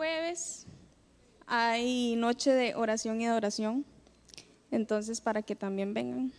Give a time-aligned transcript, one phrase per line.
[0.00, 0.66] jueves
[1.46, 3.84] hay noche de oración y adoración,
[4.70, 6.32] entonces para que también vengan.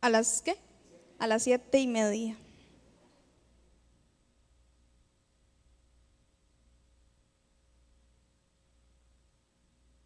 [0.00, 0.56] ¿A las qué?
[1.18, 2.38] A las siete y media.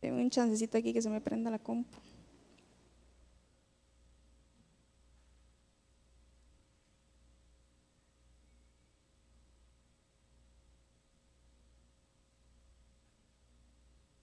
[0.01, 1.97] Tengo un chancecito aquí que se me prenda la compu.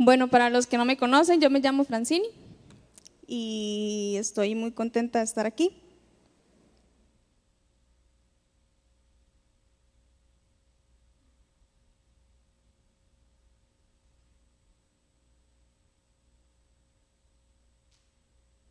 [0.09, 2.25] Bueno, para los que no me conocen, yo me llamo Francini
[3.27, 5.83] y estoy muy contenta de estar aquí.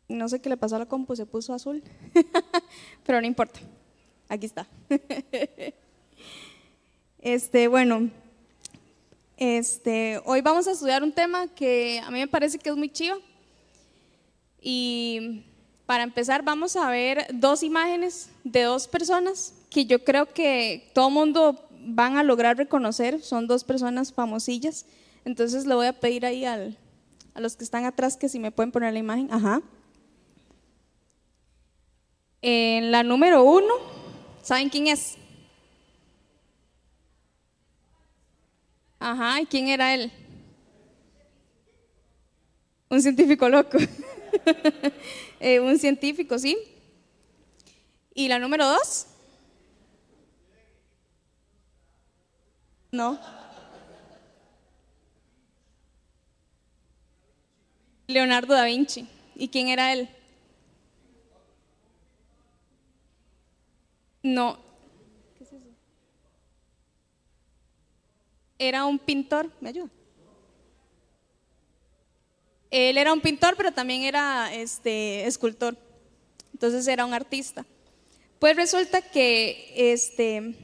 [0.09, 1.81] No sé qué le pasó a la compu, se puso azul,
[3.05, 3.61] pero no importa,
[4.27, 4.67] aquí está.
[7.21, 8.09] Este, bueno,
[9.39, 12.89] este, hoy vamos a estudiar un tema que a mí me parece que es muy
[12.89, 13.21] chido.
[14.61, 15.45] Y
[15.85, 21.09] para empezar vamos a ver dos imágenes de dos personas que yo creo que todo
[21.09, 23.21] mundo van a lograr reconocer.
[23.21, 24.85] Son dos personas famosillas.
[25.23, 26.69] Entonces le voy a pedir ahí a
[27.35, 29.31] los que están atrás que si me pueden poner la imagen.
[29.31, 29.61] Ajá.
[32.41, 33.73] En la número uno,
[34.41, 35.18] ¿saben quién es?
[38.99, 40.11] Ajá, ¿y quién era él?
[42.89, 43.77] Un científico loco.
[45.41, 46.57] Eh, un científico, ¿sí?
[48.13, 49.07] ¿Y la número dos?
[52.91, 53.17] No.
[58.07, 59.07] Leonardo da Vinci.
[59.35, 60.09] ¿Y quién era él?
[64.23, 64.59] No,
[68.59, 69.89] era un pintor, ¿me ayuda?
[72.69, 75.75] Él era un pintor, pero también era este, escultor.
[76.53, 77.65] Entonces era un artista.
[78.37, 80.55] Pues resulta que este,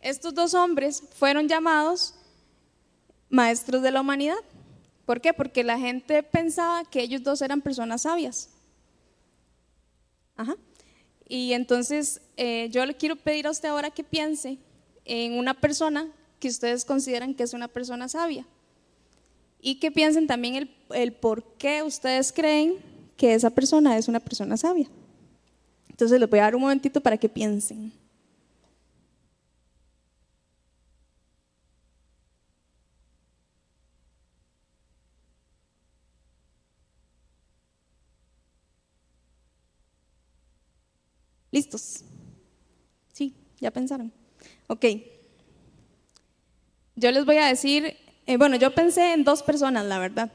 [0.00, 2.14] estos dos hombres fueron llamados
[3.28, 4.38] maestros de la humanidad.
[5.06, 5.32] ¿Por qué?
[5.32, 8.48] Porque la gente pensaba que ellos dos eran personas sabias.
[10.36, 10.56] Ajá.
[11.28, 14.58] Y entonces eh, yo le quiero pedir a usted ahora que piense
[15.04, 16.10] en una persona
[16.42, 18.44] que ustedes consideran que es una persona sabia.
[19.60, 22.78] Y que piensen también el, por qué ustedes creen
[23.16, 24.88] que esa persona es una persona sabia.
[25.88, 27.92] Entonces les voy a dar un momentito para que piensen.
[41.52, 42.02] ¿Listos?
[43.12, 44.12] Sí, ya pensaron.
[44.66, 44.86] Ok.
[46.96, 50.30] Yo les voy a decir, eh, bueno, yo pensé en dos personas, la verdad.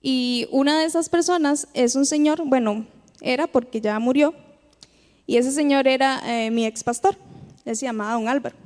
[0.00, 2.86] Y una de esas personas es un señor, bueno,
[3.20, 4.34] era porque ya murió,
[5.26, 7.16] y ese señor era eh, mi ex pastor,
[7.64, 8.56] él se llamaba Don Álvaro.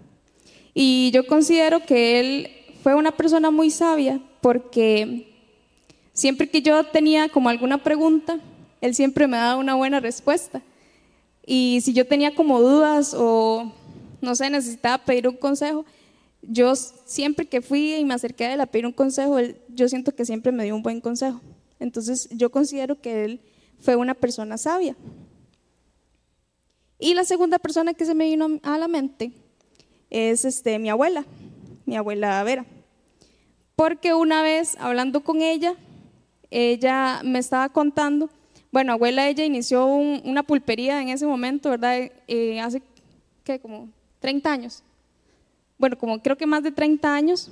[0.74, 2.50] Y yo considero que él
[2.82, 5.32] fue una persona muy sabia porque
[6.12, 8.38] siempre que yo tenía como alguna pregunta,
[8.80, 10.62] él siempre me daba una buena respuesta.
[11.46, 13.72] Y si yo tenía como dudas o
[14.20, 15.84] no sé, necesitaba pedir un consejo,
[16.42, 19.38] yo siempre que fui y me acerqué a él a pedir un consejo,
[19.68, 21.40] yo siento que siempre me dio un buen consejo.
[21.80, 23.40] Entonces yo considero que él
[23.80, 24.96] fue una persona sabia.
[26.98, 29.32] Y la segunda persona que se me vino a la mente
[30.08, 31.26] es este, mi abuela,
[31.84, 32.64] mi abuela Vera.
[33.74, 35.74] Porque una vez hablando con ella,
[36.50, 38.30] ella me estaba contando,
[38.72, 42.10] bueno, abuela, ella inició una pulpería en ese momento, ¿verdad?
[42.28, 42.82] Eh, hace,
[43.44, 43.58] ¿qué?
[43.58, 43.90] Como
[44.26, 44.82] 30 años.
[45.78, 47.48] Bueno, como creo que más de 30 años.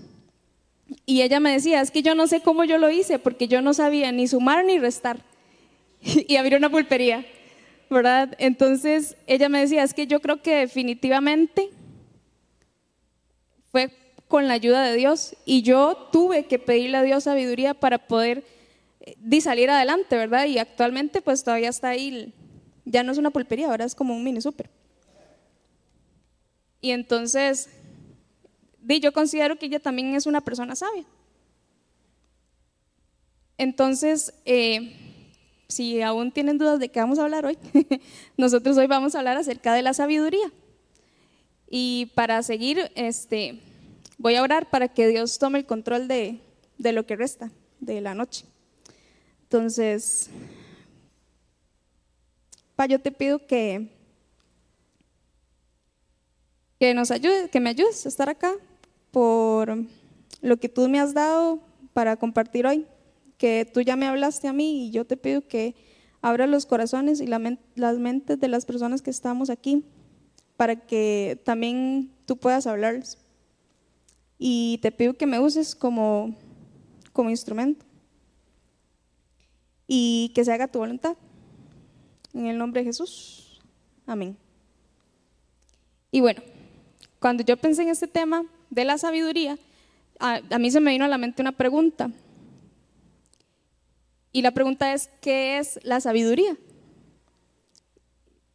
[1.06, 3.62] Y ella me decía, es que yo no sé cómo yo lo hice, porque yo
[3.62, 5.18] no sabía ni sumar ni restar.
[6.00, 7.24] y abrió una pulpería,
[7.88, 8.34] ¿verdad?
[8.38, 11.70] Entonces ella me decía, es que yo creo que definitivamente
[13.70, 13.92] fue
[14.26, 18.42] con la ayuda de Dios y yo tuve que pedirle a Dios sabiduría para poder
[19.00, 20.46] eh, salir adelante, ¿verdad?
[20.46, 22.34] Y actualmente pues todavía está ahí,
[22.84, 24.68] ya no es una pulpería, ahora es como un mini súper.
[26.84, 27.70] Y entonces,
[28.86, 31.06] yo considero que ella también es una persona sabia.
[33.56, 34.94] Entonces, eh,
[35.66, 37.56] si aún tienen dudas de qué vamos a hablar hoy,
[38.36, 40.52] nosotros hoy vamos a hablar acerca de la sabiduría.
[41.70, 43.60] Y para seguir, este,
[44.18, 46.38] voy a orar para que Dios tome el control de,
[46.76, 47.50] de lo que resta
[47.80, 48.44] de la noche.
[49.44, 50.28] Entonces,
[52.76, 53.88] Pa, yo te pido que
[56.84, 58.52] que nos ayude, que me ayudes a estar acá
[59.10, 59.74] por
[60.42, 61.60] lo que tú me has dado
[61.94, 62.84] para compartir hoy,
[63.38, 65.74] que tú ya me hablaste a mí y yo te pido que
[66.20, 69.82] abra los corazones y las mentes de las personas que estamos aquí
[70.58, 73.16] para que también tú puedas hablarles.
[74.38, 76.34] Y te pido que me uses como,
[77.14, 77.86] como instrumento
[79.86, 81.16] y que se haga tu voluntad.
[82.34, 83.62] En el nombre de Jesús.
[84.04, 84.36] Amén.
[86.10, 86.42] Y bueno,
[87.24, 89.56] cuando yo pensé en este tema de la sabiduría,
[90.20, 92.10] a, a mí se me vino a la mente una pregunta.
[94.30, 96.54] Y la pregunta es, ¿qué es la sabiduría?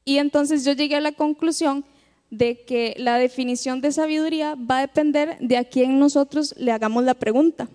[0.06, 1.83] Y entonces yo llegué a la conclusión
[2.30, 7.04] de que la definición de sabiduría va a depender de a quién nosotros le hagamos
[7.04, 7.68] la pregunta.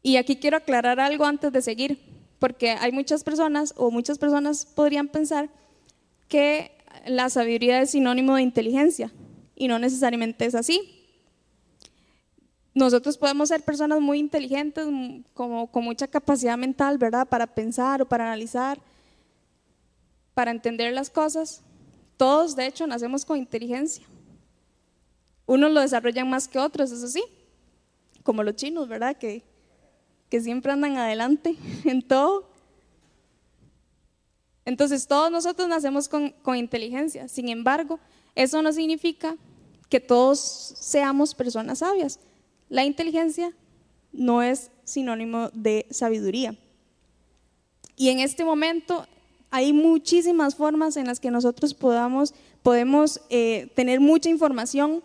[0.00, 1.98] Y aquí quiero aclarar algo antes de seguir,
[2.38, 5.48] porque hay muchas personas o muchas personas podrían pensar
[6.28, 6.75] que
[7.06, 9.12] la sabiduría es sinónimo de inteligencia
[9.54, 10.96] y no necesariamente es así
[12.76, 14.86] nosotros podemos ser personas muy inteligentes,
[15.32, 17.26] como, con mucha capacidad mental, ¿verdad?
[17.26, 18.78] Para pensar o para analizar,
[20.34, 21.62] para entender las cosas.
[22.18, 24.04] Todos, de hecho, nacemos con inteligencia.
[25.46, 27.24] Unos lo desarrollan más que otros, eso sí,
[28.22, 29.16] como los chinos, ¿verdad?
[29.16, 29.42] Que,
[30.28, 31.56] que siempre andan adelante
[31.86, 32.50] en todo.
[34.66, 37.28] Entonces, todos nosotros nacemos con, inteligencia.
[37.28, 38.00] Sin embargo,
[38.34, 39.36] eso no significa
[39.88, 42.18] que todos seamos personas sabias.
[42.68, 43.52] La inteligencia
[44.12, 46.58] no es sinónimo de sabiduría.
[47.96, 49.06] Y en este momento
[49.50, 52.34] hay muchísimas formas en las que nosotros podamos,
[52.64, 55.04] podemos eh, tener mucha información.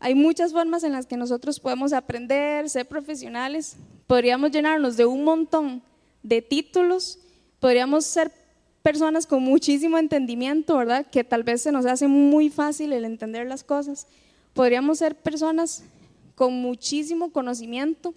[0.00, 3.76] Hay muchas formas en las que nosotros podemos aprender, ser profesionales.
[4.06, 5.82] Podríamos llenarnos de un montón
[6.22, 7.18] de títulos.
[7.60, 8.41] Podríamos ser
[8.82, 11.06] personas con muchísimo entendimiento, ¿verdad?
[11.06, 14.06] Que tal vez se nos hace muy fácil el entender las cosas.
[14.54, 15.84] Podríamos ser personas
[16.34, 18.14] con muchísimo conocimiento,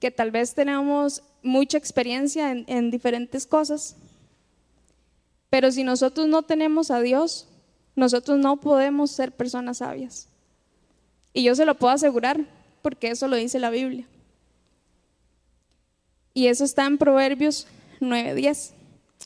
[0.00, 3.96] que tal vez tenemos mucha experiencia en, diferentes cosas,
[5.48, 7.46] pero si nosotros no tenemos a Dios,
[7.96, 10.28] nosotros no podemos ser personas sabias.
[11.32, 12.44] Y yo se lo puedo asegurar,
[12.82, 14.06] porque eso lo dice la Biblia.
[16.34, 17.66] Y eso está en Proverbios
[18.00, 18.72] 9:10.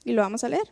[0.05, 0.71] Y lo vamos a leer.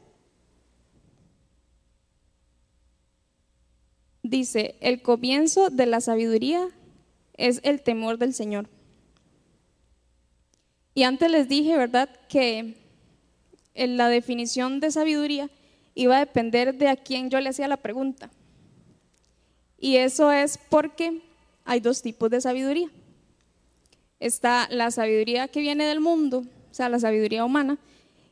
[4.23, 6.69] Dice, el comienzo de la sabiduría
[7.37, 8.69] es el temor del Señor.
[10.95, 12.77] Y antes les dije, ¿verdad?, que
[13.75, 15.51] en la definición de sabiduría
[15.95, 18.31] iba a depender de a quién yo le hacía la pregunta.
[19.79, 21.23] Y eso es porque
[21.65, 22.89] hay dos tipos de sabiduría.
[24.21, 27.79] Está la sabiduría que viene del mundo, o sea, la sabiduría humana,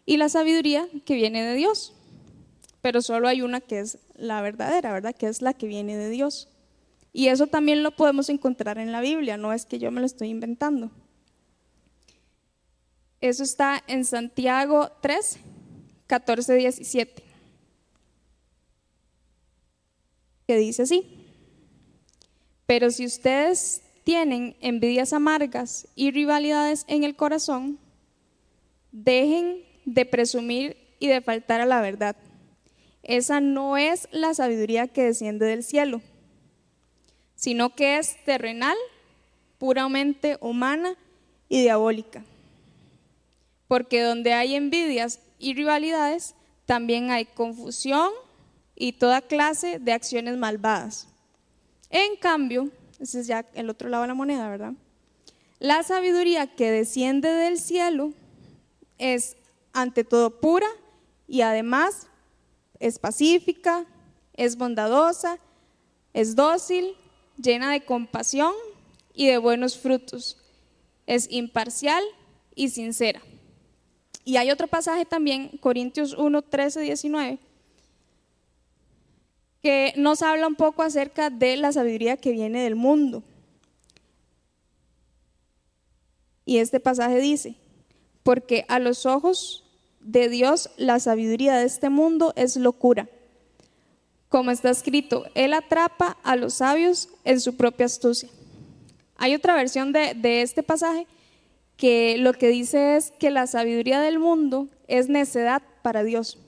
[0.06, 1.94] y la sabiduría que viene de Dios.
[2.82, 5.14] Pero solo hay una que es la verdadera, ¿verdad?
[5.14, 6.48] Que es la que viene de Dios.
[7.12, 10.06] Y eso también lo podemos encontrar en la Biblia, no es que yo me lo
[10.06, 10.90] estoy inventando.
[13.20, 15.38] Eso está en Santiago 3,
[16.06, 17.22] 14, 17,
[20.46, 21.20] que dice así,
[22.66, 27.78] pero si ustedes tienen envidias amargas y rivalidades en el corazón,
[28.92, 29.64] dejen
[29.94, 32.16] de presumir y de faltar a la verdad.
[33.02, 36.02] Esa no es la sabiduría que desciende del cielo
[37.40, 38.76] sino que es terrenal,
[39.56, 40.94] puramente humana
[41.48, 42.22] y diabólica.
[43.66, 46.34] Porque donde hay envidias y rivalidades,
[46.66, 48.10] también hay confusión
[48.76, 51.08] y toda clase de acciones malvadas.
[51.88, 52.68] En cambio,
[52.98, 54.74] ese es ya el otro lado de la moneda, ¿verdad?
[55.60, 58.12] La sabiduría que desciende del cielo
[58.98, 59.38] es
[59.72, 60.68] ante todo pura
[61.26, 62.08] y además
[62.78, 63.86] es pacífica,
[64.34, 65.38] es bondadosa,
[66.12, 66.96] es dócil,
[67.36, 68.52] llena de compasión
[69.14, 70.38] y de buenos frutos.
[71.06, 72.02] Es imparcial
[72.54, 73.20] y sincera.
[74.24, 77.38] Y hay otro pasaje también, Corintios 1, 13, 19,
[79.62, 83.22] que nos habla un poco acerca de la sabiduría que viene del mundo.
[86.44, 87.56] Y este pasaje dice,
[88.22, 89.59] porque a los ojos
[90.00, 93.08] de Dios la sabiduría de este mundo es locura
[94.30, 98.30] como está escrito, Él atrapa a los sabios en su propia astucia.
[99.16, 101.08] Hay otra versión de, este pasaje
[101.76, 106.38] que lo que dice es que la sabiduría del mundo es necedad para Dios.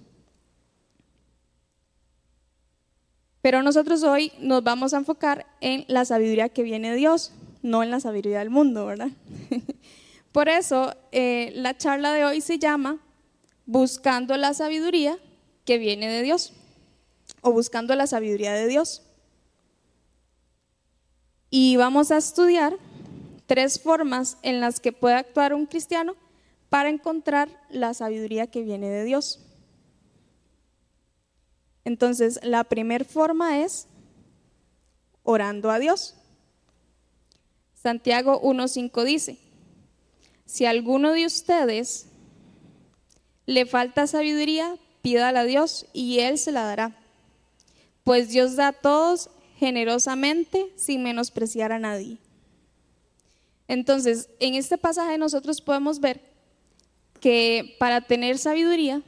[3.40, 7.32] Pero nosotros hoy nos vamos a enfocar en la sabiduría que viene de Dios,
[7.62, 9.10] no en la sabiduría del mundo, ¿verdad?
[10.30, 13.00] Por eso eh, la charla de hoy se llama
[13.66, 15.18] Buscando la sabiduría
[15.64, 16.52] que viene de Dios.
[17.44, 19.02] o buscando la sabiduría de Dios.
[21.50, 22.78] Y vamos a estudiar
[23.46, 26.14] tres formas en las que puede actuar un cristiano
[26.68, 29.40] para encontrar la sabiduría que viene de Dios.
[31.84, 33.88] Entonces, la primera forma es
[35.22, 36.14] orando a Dios.
[37.74, 39.38] Santiago 1.5 dice,
[40.46, 42.06] si alguno de ustedes
[43.46, 46.96] le falta sabiduría, pídala a Dios y Él se la dará.
[48.04, 52.18] Pues Dios da a todos generosamente sin menospreciar a nadie.
[53.68, 56.20] Entonces, en este pasaje nosotros podemos ver
[57.20, 59.02] que para tener sabiduría,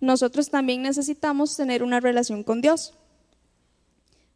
[0.00, 2.94] nosotros también necesitamos tener una relación con Dios.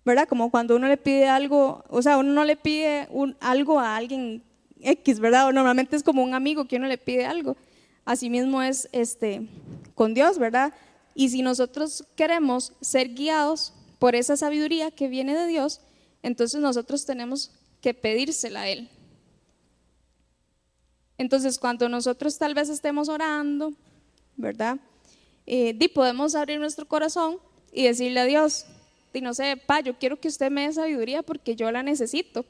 [0.05, 0.29] ¿Verdad?
[0.29, 3.09] Como cuando uno le pide algo, o sea, uno no le pide
[3.41, 4.43] algo a alguien
[4.81, 5.49] X, ¿verdad?
[5.49, 7.57] O normalmente es como un amigo que uno le pide algo.
[8.11, 9.47] Asimismo es este,
[9.95, 10.75] con Dios, ¿verdad?
[11.14, 15.81] Y si nosotros queremos ser guiados por esa sabiduría que viene de Dios,
[16.25, 18.88] entonces nosotros tenemos que pedírsela a Él.
[21.19, 23.75] Entonces, cuando nosotros tal vez estemos orando,
[24.37, 24.79] ¿verdad?
[25.47, 27.38] Eh, podemos abrir nuestro corazón
[27.73, 28.67] y decirle a Dios,
[29.14, 32.45] y no sé, pa, yo quiero que usted me dé sabiduría porque yo la necesito,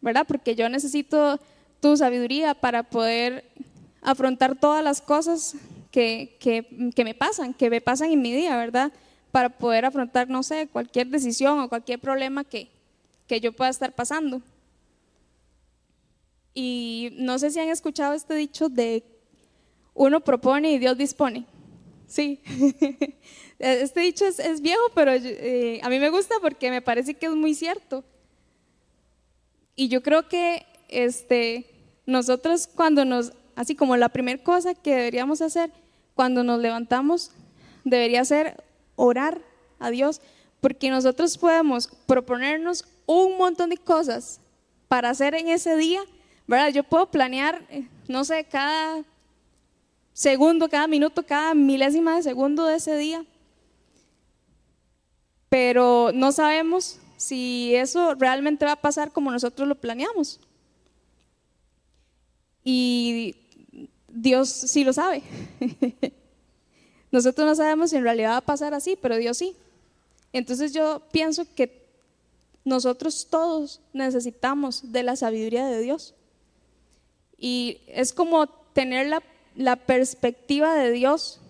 [0.00, 0.26] ¿verdad?
[0.26, 1.38] Porque yo necesito
[1.80, 3.44] tu sabiduría para poder
[4.06, 5.56] afrontar todas las cosas
[5.90, 8.92] que, que, me pasan, que me pasan en mi día, ¿verdad?
[9.32, 12.70] Para poder afrontar, no sé, cualquier decisión o cualquier problema que,
[13.26, 14.40] que yo pueda estar pasando.
[16.54, 19.02] Y no sé si han escuchado este dicho de
[19.92, 21.44] uno propone y Dios dispone.
[22.06, 22.40] Sí,
[23.58, 27.32] este dicho es, viejo, pero eh, a mí me gusta porque me parece que es
[27.32, 28.04] muy cierto.
[29.74, 31.66] Y yo creo que este,
[32.06, 35.72] nosotros cuando nos, así como la primera cosa que deberíamos hacer
[36.14, 37.32] cuando nos levantamos,
[37.84, 38.62] debería ser
[38.94, 39.40] orar
[39.80, 40.20] a Dios,
[40.60, 44.40] porque nosotros podemos proponernos un montón de cosas
[44.86, 46.00] para hacer en ese día
[46.46, 46.72] ¿verdad?
[46.72, 49.02] Yo puedo planear, eh, no sé, cada
[50.12, 53.24] segundo, cada minuto, cada milésima de segundo de ese día,
[55.48, 60.40] pero no sabemos si eso realmente va a pasar como nosotros lo planeamos.
[62.62, 63.36] Y
[64.16, 65.22] Dios sí lo sabe.
[67.12, 69.54] Nosotros no sabemos si en realidad va a pasar así, pero Dios sí.
[70.32, 71.86] Entonces yo pienso que
[72.64, 76.14] nosotros todos necesitamos de la sabiduría de Dios.
[77.38, 79.06] Y es como tener
[79.54, 81.40] la, perspectiva de Dios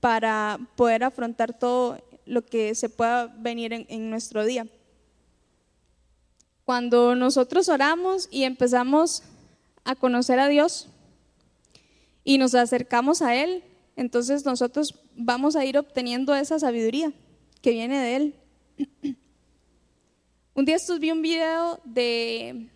[0.00, 4.66] para poder afrontar todo lo que se pueda venir en, nuestro día.
[6.64, 9.22] Cuando nosotros oramos y empezamos
[9.84, 10.88] a conocer a Dios
[12.30, 13.64] y nos acercamos a Él,
[13.96, 17.12] entonces nosotros vamos a ir obteniendo esa sabiduría
[17.60, 18.34] que viene de Él.
[20.54, 22.70] Un día vi un video de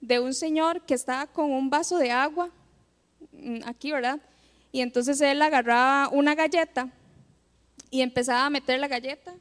[0.00, 2.50] de un señor que estaba con un vaso de agua,
[3.32, 4.18] mm, aquí, ¿verdad?
[4.72, 6.88] Y entonces él agarraba una galleta
[7.90, 9.34] y empezaba a meter la galleta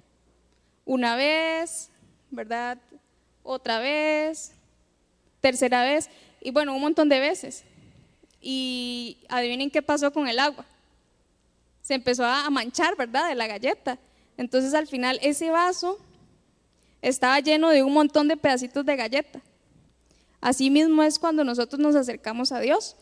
[0.84, 1.92] una vez,
[2.30, 2.78] ¿verdad?
[3.42, 4.52] Otra vez,
[5.40, 6.10] tercera vez,
[6.42, 7.64] y bueno, un montón de veces.
[8.48, 10.64] Y adivinen qué pasó con el agua.
[11.82, 13.28] Se empezó a manchar, ¿verdad?
[13.28, 13.98] De la galleta.
[14.38, 15.98] Entonces al final ese vaso
[17.02, 19.42] estaba lleno de un montón de pedacitos de galleta.
[20.42, 22.96] Así mismo es cuando nosotros nos acercamos a Dios.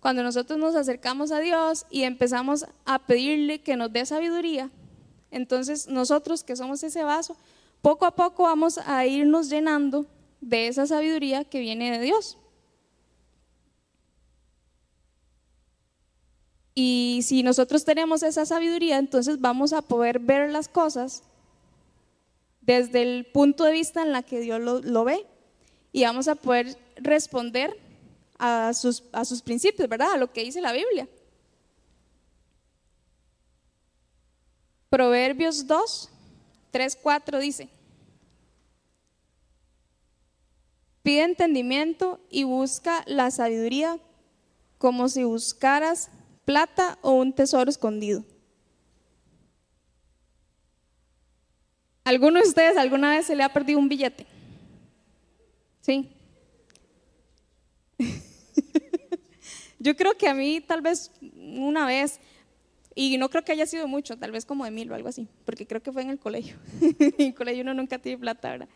[0.00, 4.70] Cuando nosotros nos acercamos a Dios y empezamos a pedirle que nos dé sabiduría,
[5.30, 7.36] entonces nosotros que somos ese vaso,
[7.82, 10.06] poco a poco vamos a irnos llenando
[10.40, 12.38] de esa sabiduría que viene de Dios.
[17.16, 21.22] Y si nosotros tenemos esa sabiduría, entonces vamos a poder ver las cosas
[22.60, 25.24] desde el punto de vista en la que Dios lo, ve
[25.92, 27.74] y vamos a poder responder
[28.38, 30.12] a sus, a sus principios, ¿verdad?
[30.12, 31.08] A lo que dice la Biblia.
[34.90, 36.10] Proverbios 2,
[36.70, 37.70] 3, 4 dice,
[41.02, 43.98] pide entendimiento y busca la sabiduría
[44.76, 46.10] como si buscaras
[46.46, 48.24] plata o un tesoro escondido.
[52.04, 54.26] ¿Alguno de ustedes alguna vez se le ha perdido un billete?
[55.80, 56.08] Sí.
[59.80, 62.20] Yo creo que a mí tal vez una vez,
[62.94, 65.26] y no creo que haya sido mucho, tal vez como de mil o algo así,
[65.44, 66.56] porque creo que fue en el colegio.
[66.80, 68.68] en el colegio uno nunca tiene plata, ¿verdad?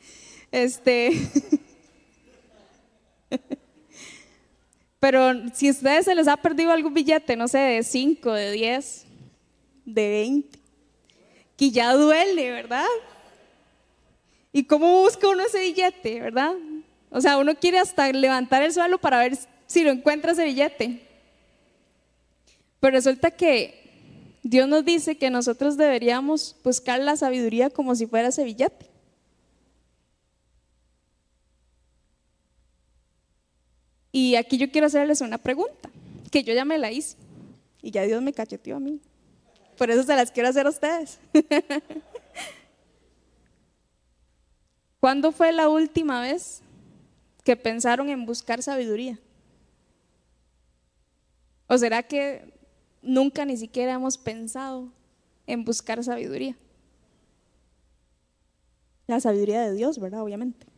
[0.51, 1.13] Este.
[5.01, 8.53] Pero si a ustedes se les ha perdido algún billete, no sé, de 5, de
[8.53, 9.07] 10,
[9.87, 10.59] de 20,
[11.57, 12.87] que ya duele, ¿verdad?
[14.53, 16.53] ¿Y cómo busca uno ese billete, verdad?
[17.09, 21.01] O sea, uno quiere hasta levantar el suelo para ver si lo encuentra ese billete.
[22.79, 28.29] Pero resulta que Dios nos dice que nosotros deberíamos buscar la sabiduría como si fuera
[28.29, 28.90] ese billete.
[34.13, 35.91] Y aquí yo quiero hacerles una pregunta,
[36.31, 37.17] que yo ya me la hice
[37.83, 39.01] y ya Dios me cacheteó a mí.
[39.77, 41.19] Por eso se las quiero hacer a ustedes.
[45.01, 46.63] ¿Cuándo fue la última vez
[47.43, 49.19] que pensaron en buscar sabiduría?
[51.67, 52.53] ¿O será que
[53.01, 54.93] nunca ni siquiera hemos pensado
[55.47, 56.57] en buscar sabiduría?
[59.07, 60.23] La sabiduría de Dios, ¿verdad?
[60.23, 60.70] Obviamente.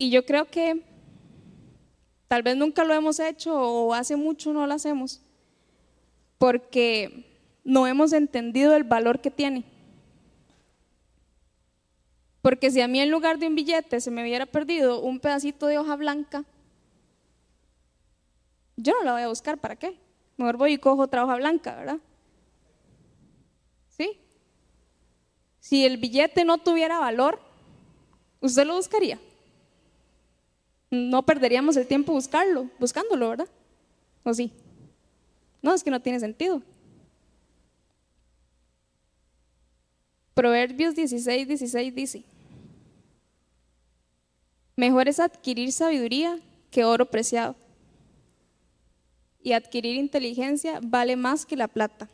[0.00, 0.82] Y yo creo que
[2.26, 5.20] tal vez nunca lo hemos hecho o hace mucho no lo hacemos
[6.38, 9.62] porque no hemos entendido el valor que tiene.
[12.40, 15.66] Porque si a mí en lugar de un billete se me hubiera perdido un pedacito
[15.66, 16.46] de hoja blanca,
[18.78, 20.00] yo no la voy a buscar, ¿para qué?
[20.38, 21.98] Mejor voy y cojo otra hoja blanca, ¿verdad?
[23.90, 24.18] ¿Sí?
[25.58, 27.38] Si el billete no tuviera valor,
[28.40, 29.20] ¿usted lo buscaría?
[30.90, 33.48] No perderíamos el tiempo buscarlo, buscándolo, ¿verdad?
[34.24, 34.52] ¿O sí?
[35.62, 36.62] No, es que no tiene sentido.
[40.34, 42.24] Proverbios 16, 16 dice,
[44.74, 46.38] mejor es adquirir sabiduría
[46.70, 47.54] que oro preciado.
[49.42, 52.08] Y adquirir inteligencia vale más que la plata.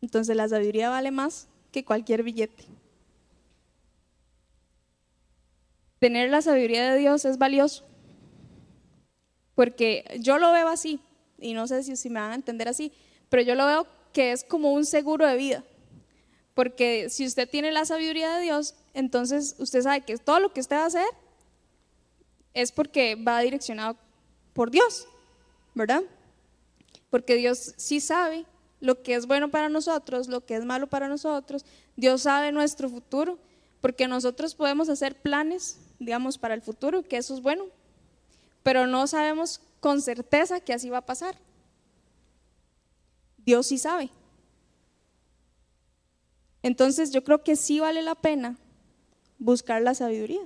[0.00, 2.64] Entonces la sabiduría vale más que cualquier billete.
[6.00, 7.84] Tener la sabiduría de Dios es valioso.
[9.54, 11.00] Porque yo lo veo así,
[11.38, 12.92] y no sé si, si me van a entender así,
[13.28, 15.64] pero yo lo veo que es como un seguro de vida.
[16.54, 20.60] Porque si usted tiene la sabiduría de Dios, entonces usted sabe que todo lo que
[20.60, 21.06] usted va a hacer
[22.54, 23.96] es porque va direccionado
[24.52, 25.06] por Dios,
[25.74, 26.02] ¿verdad?
[27.08, 28.44] Porque Dios sí sabe
[28.80, 31.64] lo que es bueno para nosotros, lo que es malo para nosotros.
[31.96, 33.38] Dios sabe nuestro futuro,
[33.80, 37.64] porque nosotros podemos hacer planes, digamos, para el futuro, que eso es bueno,
[38.62, 41.36] pero no sabemos con certeza que así va a pasar.
[43.38, 44.10] Dios sí sabe.
[46.62, 48.58] Entonces yo creo que sí vale la pena
[49.38, 50.42] buscar la sabiduría.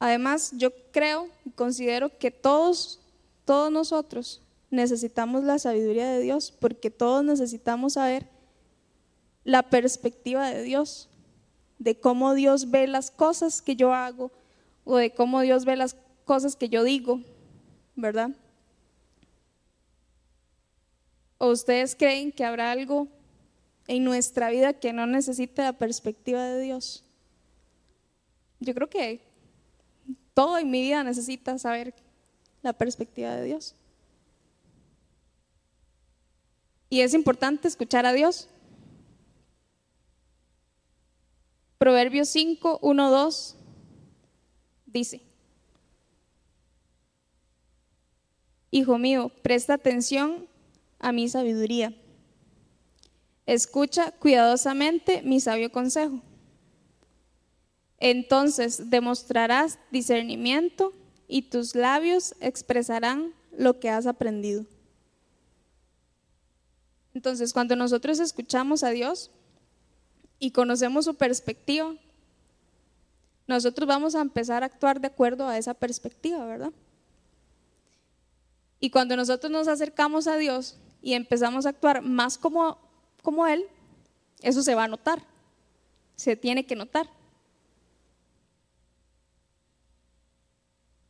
[0.00, 3.00] Además, yo creo y considero que todos,
[3.44, 8.28] todos nosotros necesitamos la sabiduría de Dios porque todos necesitamos saber
[9.48, 11.08] la perspectiva de Dios,
[11.78, 14.30] de cómo Dios ve las cosas que yo hago
[14.84, 17.22] o de cómo Dios ve las cosas que yo digo,
[17.96, 18.32] ¿verdad?
[21.38, 23.08] ¿O ustedes creen que habrá algo
[23.86, 27.02] en nuestra vida que no necesite la perspectiva de Dios?
[28.60, 29.22] Yo creo que
[30.34, 31.94] todo en mi vida necesita saber
[32.60, 33.74] la perspectiva de Dios.
[36.90, 38.50] Y es importante escuchar a Dios.
[41.78, 43.56] Proverbios 5, 1, 2
[44.86, 45.22] dice,
[48.70, 50.46] Hijo mío, presta atención
[50.98, 51.94] a mi sabiduría
[53.48, 56.20] Escucha cuidadosamente mi sabio consejo.
[57.98, 60.92] Entonces demostrarás discernimiento
[61.28, 64.66] y tus labios expresarán lo que has aprendido.
[67.14, 69.30] Entonces, cuando nosotros escuchamos a Dios
[70.38, 71.94] y conocemos su perspectiva,
[73.46, 76.72] nosotros vamos a empezar a actuar de acuerdo a esa perspectiva, ¿verdad?
[78.80, 82.78] Y cuando nosotros nos acercamos a Dios y empezamos a actuar más como
[83.22, 83.66] como Él,
[84.40, 85.22] eso se va a notar,
[86.16, 87.08] se tiene que notar.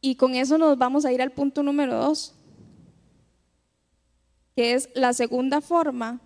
[0.00, 2.34] Y con eso nos vamos a ir al punto número dos,
[4.56, 6.20] que es la segunda forma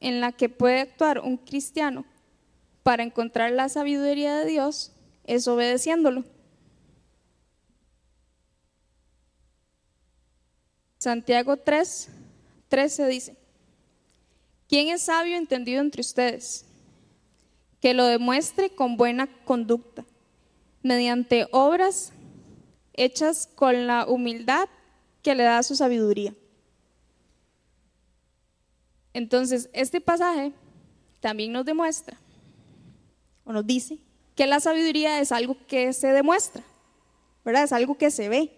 [0.00, 2.04] en la que puede actuar un cristiano
[2.82, 4.92] para encontrar la sabiduría de Dios,
[5.24, 6.24] es obedeciéndolo.
[10.98, 12.08] Santiago 3,
[12.68, 13.36] 13 dice,
[14.68, 16.64] ¿Quién es sabio entendido entre ustedes?
[17.80, 20.04] Que lo demuestre con buena conducta,
[20.82, 22.12] mediante obras
[22.92, 24.68] hechas con la humildad
[25.22, 26.34] que le da su sabiduría.
[29.12, 30.52] Entonces, este pasaje
[31.20, 32.16] también nos demuestra,
[33.44, 33.98] o nos dice,
[34.34, 36.62] que la sabiduría es algo que se demuestra,
[37.44, 37.64] ¿verdad?
[37.64, 38.56] Es algo que se ve.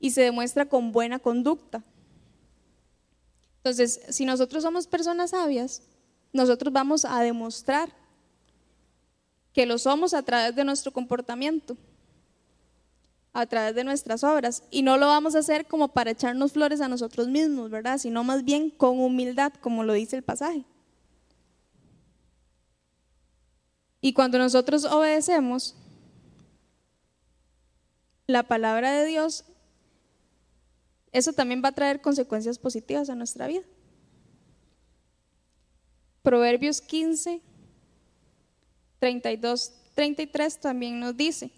[0.00, 1.84] y se demuestra con buena conducta.
[3.58, 5.80] Entonces, si nosotros somos personas sabias,
[6.32, 7.88] nosotros vamos a demostrar
[9.52, 11.76] que lo somos a través de nuestro comportamiento,
[13.32, 16.80] a través de nuestras obras, y no lo vamos a hacer como para echarnos flores
[16.80, 17.98] a nosotros mismos, ¿verdad?
[17.98, 20.64] Sino más bien con humildad, como lo dice el pasaje.
[24.02, 25.76] Y cuando nosotros obedecemos
[28.26, 29.44] la palabra de Dios,
[31.12, 33.62] eso también va a traer consecuencias positivas a nuestra vida.
[36.22, 37.40] Proverbios 15,
[38.98, 41.52] 32, 33 también nos dice,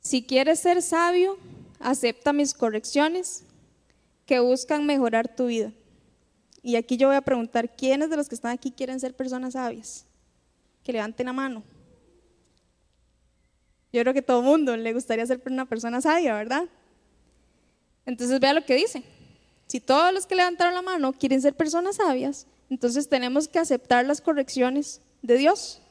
[0.00, 1.36] si quieres ser sabio,
[1.80, 3.42] acepta mis correcciones
[4.24, 5.72] que buscan mejorar tu vida.
[6.62, 9.52] Y aquí yo voy a preguntar, ¿quiénes de los que están aquí quieren ser personas
[9.52, 10.06] sabias?
[10.86, 11.64] Que levanten la mano.
[13.92, 16.68] Yo creo que todo mundo le gustaría ser una persona sabia, ¿verdad?
[18.04, 19.02] Entonces vea lo que dice.
[19.66, 24.06] Si todos los que levantaron la mano quieren ser personas sabias, entonces tenemos que aceptar
[24.06, 25.82] las correcciones de Dios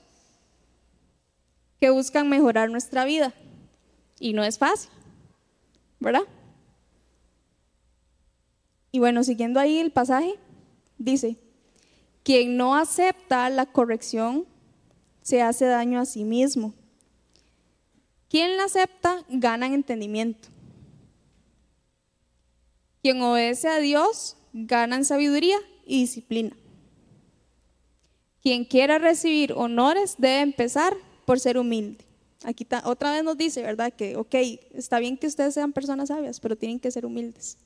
[1.81, 3.34] que buscan mejorar nuestra vida.
[4.17, 4.91] Y no es fácil,
[5.99, 6.23] ¿verdad?
[8.93, 10.39] Y bueno, siguiendo ahí el pasaje,
[10.97, 11.36] dice,
[12.23, 14.55] quien no acepta la corrección
[15.26, 16.76] se hace daño a sí mismo.
[18.30, 20.50] Quien la acepta gana en entendimiento.
[23.02, 26.56] Quien obedece a Dios gana en sabiduría y disciplina.
[28.44, 32.06] Quien quiera recibir honores debe empezar por ser humilde.
[32.44, 33.92] Aquí otra vez nos dice, ¿verdad?
[33.92, 34.36] Que, ok,
[34.76, 37.58] está bien que ustedes sean personas sabias, pero tienen que ser humildes.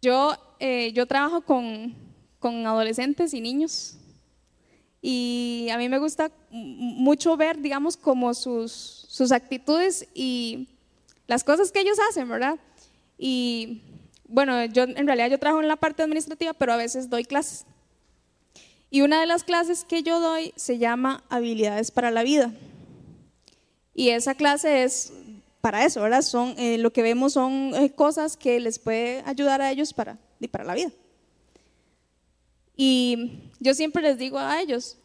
[0.00, 2.05] Yo, eh, yo trabajo con,
[2.46, 3.96] con adolescentes y niños
[5.02, 8.72] y a mí me gusta mucho ver, digamos, como sus,
[9.08, 10.68] sus actitudes y
[11.26, 12.56] las cosas que ellos hacen, ¿verdad?
[13.18, 13.82] Y
[14.28, 17.64] bueno, yo en realidad yo trabajo en la parte administrativa, pero a veces doy clases.
[18.88, 22.52] Y una de las clases que yo doy se llama Habilidades para la Vida.
[23.92, 25.12] Y esa clase es
[25.60, 26.22] para eso, ¿verdad?
[26.22, 30.16] Son, eh, lo que vemos son eh, cosas que les puede ayudar a ellos para,
[30.38, 30.92] y para la vida.
[32.76, 34.98] Y yo siempre les digo a ellos,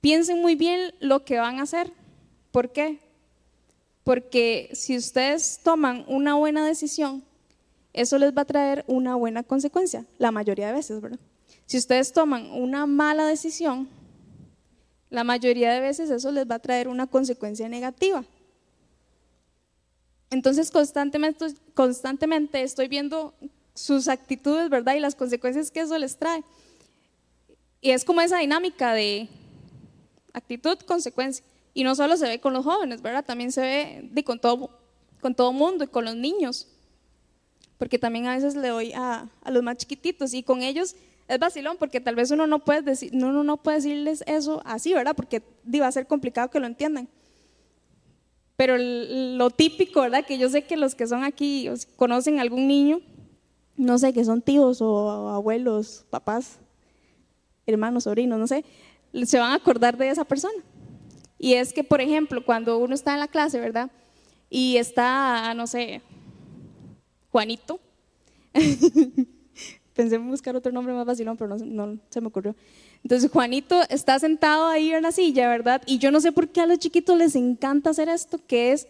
[0.00, 1.92] piensen muy bien lo que van a hacer.
[2.50, 2.98] ¿Por qué?
[4.02, 7.24] Porque si ustedes toman una buena decisión,
[7.92, 11.20] eso les va a traer una buena consecuencia, la mayoría de veces, ¿verdad?
[11.66, 13.88] Si ustedes toman una mala decisión,
[15.10, 18.24] la mayoría de veces eso les va a traer una consecuencia negativa.
[20.30, 23.34] Entonces constantemente, constantemente estoy viendo
[23.74, 24.94] sus actitudes, ¿verdad?
[24.94, 26.42] Y las consecuencias que eso les trae.
[27.80, 29.28] Y es como esa dinámica de
[30.32, 31.44] actitud, consecuencia.
[31.74, 33.24] Y no solo se ve con los jóvenes, ¿verdad?
[33.24, 34.70] También se ve con todo,
[35.20, 36.68] con todo mundo y con los niños
[37.78, 41.76] porque también a veces le doy a, los más chiquititos y con ellos es vacilón
[41.78, 45.14] porque tal vez uno no puede, decir, uno no puede decirles eso así, ¿verdad?
[45.16, 45.42] Porque
[45.80, 47.08] va a ser complicado que lo entiendan.
[48.56, 50.24] Pero lo típico, ¿verdad?
[50.24, 53.00] Que yo sé que los que son aquí conocen a algún niño,
[53.76, 56.58] no sé, que son tíos o abuelos, papás,
[57.66, 58.64] hermanos, sobrinos, no sé,
[59.24, 60.62] se van a acordar de esa persona.
[61.38, 63.90] Y es que, por ejemplo, cuando uno está en la clase, ¿verdad?
[64.48, 66.00] Y está, no sé,
[67.30, 67.80] Juanito.
[69.94, 72.56] Pensé en buscar otro nombre más vacilón, pero no, se me ocurrió.
[73.02, 75.82] Entonces Juanito está sentado ahí en la silla, ¿verdad?
[75.86, 78.88] Y yo no sé por qué a los chiquitos les encanta hacer esto, que es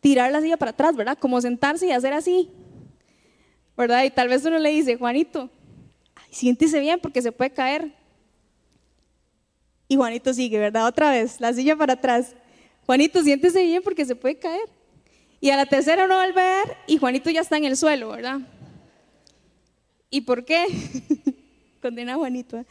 [0.00, 1.18] tirar la silla para atrás, ¿verdad?
[1.18, 2.50] Como sentarse y hacer así,
[3.76, 4.04] ¿verdad?
[4.04, 5.50] Y tal vez uno le dice, Juanito,
[6.30, 7.92] siéntese bien porque se puede caer.
[9.88, 10.86] Y Juanito sigue, ¿verdad?
[10.86, 12.34] Otra vez, la silla para atrás.
[12.86, 14.68] Juanito, siéntese bien porque se puede caer.
[15.40, 18.10] Y a la tercera no vuelve a ver y Juanito ya está en el suelo,
[18.10, 18.40] ¿verdad?
[20.10, 20.64] ¿Y por qué?
[21.82, 22.58] Condena a Juanito.
[22.58, 22.66] ¿eh?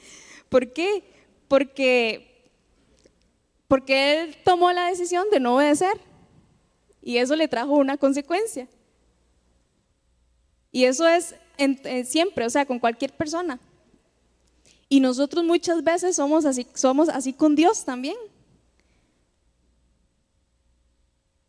[0.50, 1.04] ¿Por qué?
[1.48, 2.50] Porque,
[3.68, 5.94] porque él tomó la decisión de no obedecer
[7.02, 8.68] y eso le trajo una consecuencia.
[10.76, 11.36] Y eso es
[12.04, 13.62] siempre, o sea, con cualquier persona.
[14.90, 18.18] Y nosotros muchas veces somos así, somos así con Dios también.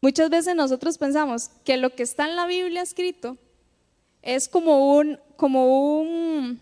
[0.01, 3.37] Muchas veces nosotros pensamos que lo que está en la Biblia escrito
[4.23, 6.61] es como un, como un,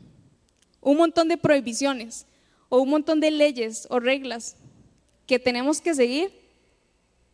[0.80, 2.24] un montón de prohibiciones
[2.70, 4.56] o un montón de leyes o reglas
[5.26, 6.32] que tenemos que seguir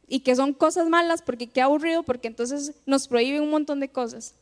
[0.09, 3.91] y que son cosas malas porque qué aburrido, porque entonces nos prohíben un montón de
[3.91, 4.35] cosas.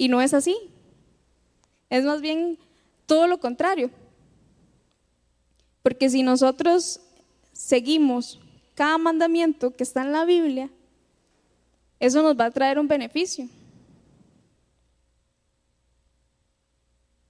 [0.00, 0.56] Y no es así.
[1.90, 2.58] Es más bien
[3.04, 3.90] todo lo contrario.
[5.82, 7.02] Porque si nosotros
[7.52, 8.40] seguimos
[8.74, 10.70] cada mandamiento que está en la Biblia,
[11.98, 13.46] eso nos va a traer un beneficio.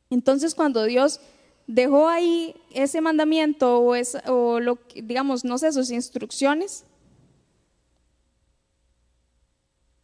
[0.08, 1.18] Entonces cuando Dios
[1.66, 3.96] dejó ahí ese mandamiento o,
[4.28, 6.84] o lo, digamos, no sé, sus instrucciones,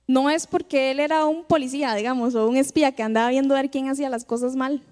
[0.07, 3.61] no es porque él era un policía, digamos, o un espía que andaba viendo a
[3.61, 4.83] ver quién hacía las cosas mal.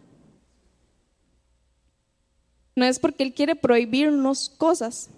[2.77, 5.11] No es porque él quiere prohibirnos cosas,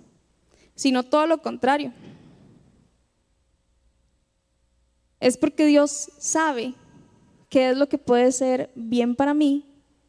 [0.75, 1.93] sino todo lo contrario.
[5.19, 6.75] Es porque Dios sabe
[7.49, 9.65] qué es lo que puede ser bien para mí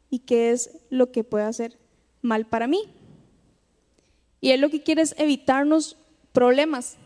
[0.09, 1.77] y qué es lo que puede hacer
[2.21, 2.81] mal para mí.
[4.41, 5.97] Y Él lo que quiere es evitarnos
[6.33, 6.97] problemas,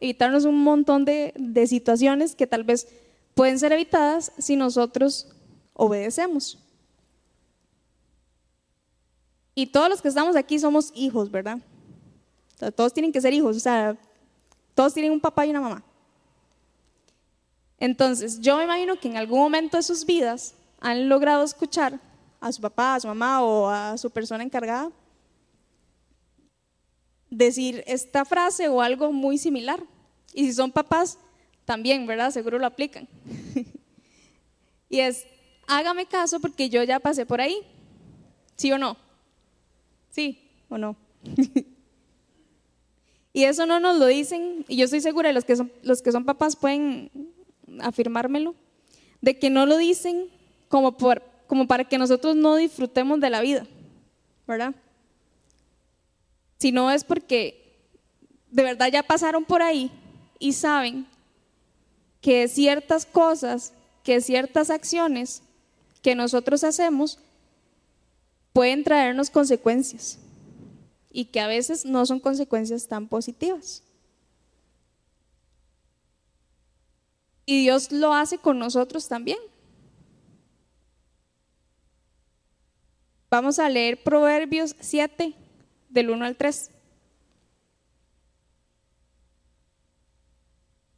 [0.00, 1.32] evitarnos un montón de,
[1.68, 2.88] situaciones que tal vez
[3.34, 5.28] pueden ser evitadas si nosotros
[5.74, 6.58] obedecemos.
[9.54, 11.58] Y todos los que estamos aquí somos hijos, ¿verdad?
[12.76, 13.96] todos tienen que ser hijos, o sea,
[14.74, 15.82] todos tienen un papá y una mamá.
[17.78, 21.98] Entonces, yo me imagino que en algún momento de sus vidas han logrado escuchar
[22.38, 24.90] a su papá, a su mamá o a su persona encargada
[27.30, 29.80] decir esta frase o algo muy similar.
[30.32, 31.18] Y si son papás,
[31.64, 32.30] también, ¿verdad?
[32.30, 33.06] Seguro lo aplican.
[34.88, 35.24] y es,
[35.68, 37.58] hágame caso porque yo ya pasé por ahí.
[38.56, 38.96] ¿Sí o no?
[40.10, 40.96] ¿Sí o no?
[43.32, 46.12] y eso no nos lo dicen, y yo estoy segura, los que son, los que
[46.12, 47.10] son papás pueden
[47.80, 48.54] afirmármelo,
[49.20, 50.28] de que no lo dicen
[50.68, 53.66] como por como para que nosotros no disfrutemos de la vida,
[54.46, 54.72] ¿verdad?
[56.58, 57.76] Si no es porque
[58.52, 59.90] de verdad ya pasaron por ahí
[60.40, 61.06] y saben
[62.20, 63.72] que ciertas cosas,
[64.02, 65.42] que ciertas acciones
[66.02, 67.18] que nosotros hacemos
[68.52, 70.18] pueden traernos consecuencias
[71.12, 73.84] y que a veces no son consecuencias tan positivas.
[77.44, 79.38] Y Dios lo hace con nosotros también.
[83.28, 85.34] Vamos a leer Proverbios 7,
[85.88, 86.70] del 1 al 3.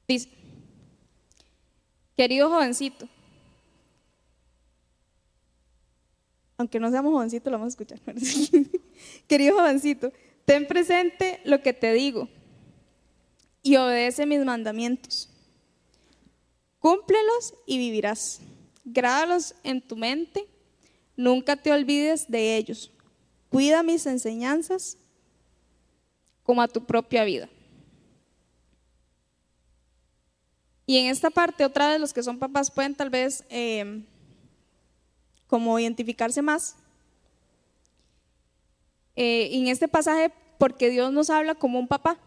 [0.08, 0.28] Dice,
[2.16, 3.08] querido jovencito,
[6.56, 8.00] aunque no seamos jovencitos, lo vamos a escuchar.
[9.26, 10.12] querido jovencito,
[10.44, 12.28] ten presente lo que te digo
[13.62, 15.28] y obedece mis mandamientos.
[16.78, 18.40] Cúmplelos y vivirás.
[18.84, 20.48] Grábalos en tu mente
[21.16, 22.90] Nunca te olvides de ellos.
[23.48, 24.96] Cuida mis enseñanzas
[26.42, 27.48] como a tu propia vida.
[30.92, 34.04] Y en esta parte, otra vez, los que son papás pueden tal vez eh,
[35.46, 36.76] como identificarse más.
[39.16, 42.18] Eh, en este pasaje, porque Dios nos habla como un papá.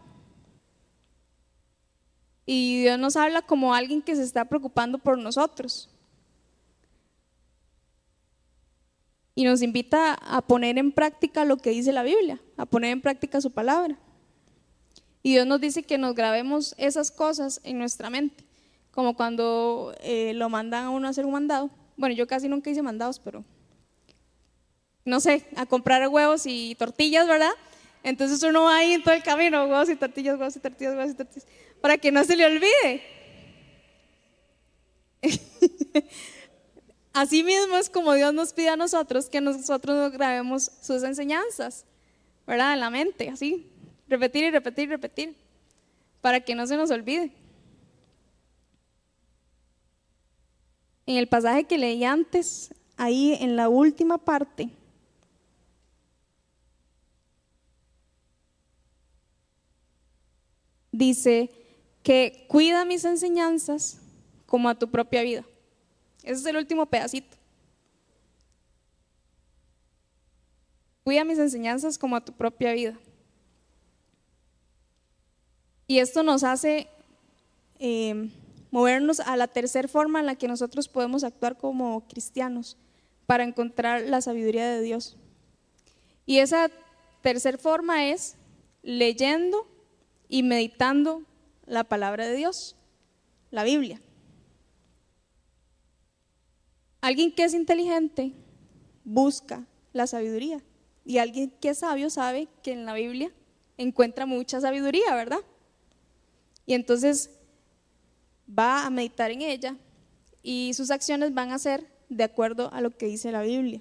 [2.44, 5.88] Y Dios nos habla como alguien que se está preocupando por nosotros.
[9.36, 13.02] y nos invita a poner en práctica lo que dice la Biblia, a poner en
[13.02, 13.96] práctica su palabra.
[15.22, 18.45] Y Dios nos dice que nos grabemos esas cosas en nuestra mente,
[18.96, 21.68] como cuando eh, lo mandan a uno a hacer un mandado.
[21.98, 23.44] Bueno, yo casi nunca hice mandados, pero
[25.04, 27.50] no sé, a comprar huevos y tortillas, ¿verdad?
[28.02, 31.10] Entonces uno va ahí en todo el camino, huevos y tortillas, huevos y tortillas, huevos
[31.10, 31.46] y tortillas,
[31.82, 33.02] para que no se le olvide.
[37.12, 41.84] Así mismo es como Dios nos pide a nosotros que nosotros nos grabemos sus enseñanzas,
[42.46, 42.72] ¿verdad?
[42.72, 43.70] En la mente, así.
[44.08, 45.36] Repetir y repetir y repetir,
[46.22, 47.30] para que no se nos olvide.
[51.06, 54.70] En el pasaje que leí antes, ahí en la última parte,
[60.90, 61.50] dice
[62.02, 64.00] que cuida mis enseñanzas
[64.46, 65.44] como a tu propia vida.
[66.22, 67.36] Ese es el último pedacito.
[71.04, 72.98] Cuida mis enseñanzas como a tu propia vida.
[75.86, 76.88] Y esto nos hace
[77.78, 78.28] eh,
[78.76, 82.76] movernos a la tercera forma en la que nosotros podemos actuar como cristianos
[83.24, 85.16] para encontrar la sabiduría de Dios.
[86.26, 86.70] Y esa
[87.22, 88.36] tercera forma es
[88.82, 89.66] leyendo
[90.28, 91.22] y meditando
[91.64, 92.76] la palabra de Dios,
[93.50, 93.98] la Biblia.
[97.00, 98.34] Alguien que es inteligente
[99.04, 100.60] busca la sabiduría
[101.02, 103.32] y alguien que es sabio sabe que en la Biblia
[103.78, 105.40] encuentra mucha sabiduría, ¿verdad?
[106.66, 107.30] Y entonces
[108.46, 109.76] va a meditar en ella
[110.42, 113.80] y sus acciones van a ser de acuerdo a lo que dice la Biblia.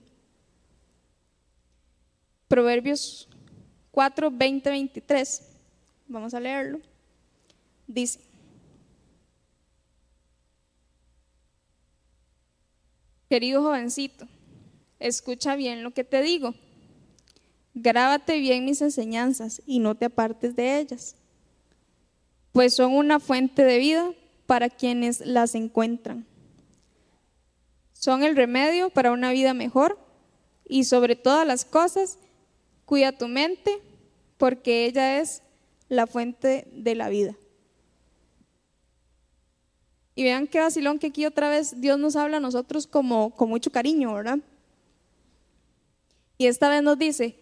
[2.48, 3.30] Proverbios
[3.92, 5.42] 4, 20, 23
[6.08, 6.80] vamos a leerlo.
[7.88, 8.20] Dice,
[13.30, 14.28] querido jovencito,
[15.00, 16.56] escucha bien lo que te digo.
[17.74, 21.16] Grábate bien mis enseñanzas y no te apartes de ellas,
[22.54, 24.12] pues son una fuente de vida
[24.46, 26.26] para quienes las encuentran.
[27.94, 29.98] Son el remedio para una vida mejor
[30.68, 32.20] y sobre todas las cosas,
[32.86, 33.82] cuida tu mente
[34.38, 35.42] porque ella es
[35.90, 37.36] la fuente de la vida.
[40.16, 43.50] Y vean qué vacilón que aquí otra vez Dios nos habla a nosotros como con
[43.50, 44.40] mucho cariño, ¿verdad?
[46.38, 47.38] Y esta vez nos dice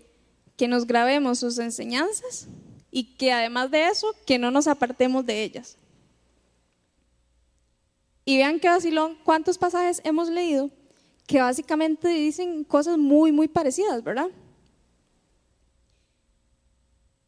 [0.57, 2.47] que nos grabemos sus enseñanzas
[2.91, 5.77] y que además de eso, que no nos apartemos de ellas.
[8.25, 10.69] Y vean qué vacilón, cuántos pasajes hemos leído
[11.27, 14.29] que básicamente dicen cosas muy, muy parecidas, ¿verdad?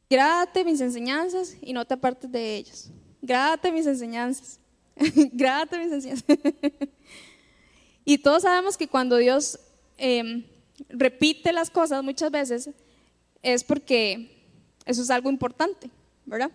[0.10, 2.92] Grábate mis enseñanzas y no te apartes de ellas.
[3.22, 4.60] Grábate mis enseñanzas.
[5.34, 6.38] Grábate mis enseñanzas.
[8.06, 9.60] y todos sabemos que cuando Dios
[9.98, 10.46] em,
[10.90, 12.70] repite las cosas muchas veces
[13.42, 14.44] es porque
[14.86, 15.90] eso es algo importante,
[16.26, 16.52] ¿verdad?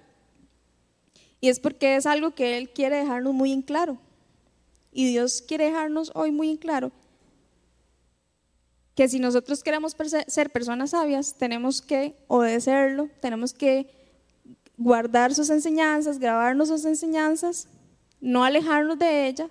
[1.41, 3.99] Y es porque es algo que Él quiere dejarnos muy en claro.
[4.93, 6.93] Y Dios quiere dejarnos hoy muy en claro
[8.95, 13.89] que si nosotros queremos ser personas sabias, tenemos que obedecerlo, tenemos que
[14.77, 17.69] guardar sus enseñanzas, grabarnos sus enseñanzas,
[18.21, 19.49] no alejarnos de ella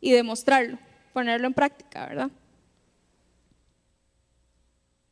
[0.00, 0.78] y demostrarlo,
[1.12, 2.30] ponerlo en práctica, ¿verdad?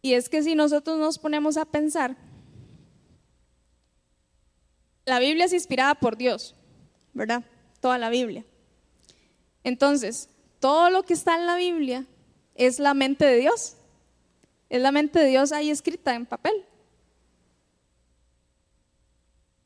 [0.03, 2.17] Y es que si nosotros nos ponemos a pensar,
[5.05, 6.55] la Biblia es inspirada por Dios,
[7.13, 7.43] ¿verdad?
[7.81, 8.45] Toda la Biblia.
[9.65, 12.07] Entonces, todo lo que está en la Biblia
[12.55, 13.77] es la mente de Dios.
[14.69, 16.65] Es la mente de Dios ahí escrita en papel.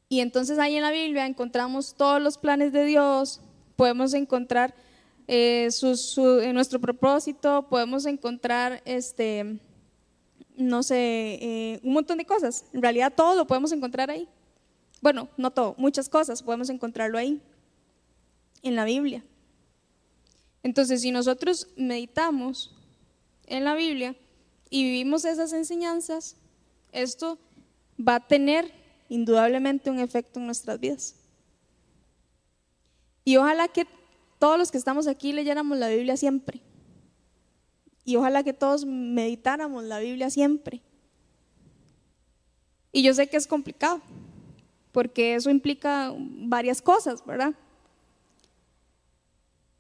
[0.09, 3.40] Y entonces ahí en la Biblia encontramos todos los planes de Dios,
[3.74, 4.74] podemos encontrar
[5.26, 5.68] eh,
[6.52, 9.59] nuestro propósito, podemos encontrar, este,
[10.57, 10.96] no sé,
[11.40, 12.66] eh, un montón de cosas.
[12.72, 14.28] En realidad todo lo podemos encontrar ahí.
[15.00, 17.40] Bueno, no todo, muchas cosas podemos encontrarlo ahí,
[18.62, 19.24] en la Biblia.
[20.64, 22.74] Entonces, si nosotros meditamos
[23.46, 24.16] en la Biblia
[24.70, 26.37] y vivimos esas enseñanzas,
[26.90, 27.38] esto
[28.00, 28.72] va a tener
[29.11, 31.16] indudablemente un efecto en nuestras vidas.
[33.27, 33.87] Y ojalá que
[34.38, 36.62] todos los que estamos aquí leyéramos la Biblia siempre.
[38.07, 40.81] Y ojalá que todos meditáramos la Biblia siempre.
[42.90, 44.00] Y yo sé que es complicado,
[44.92, 47.55] porque eso implica varias cosas, ¿verdad?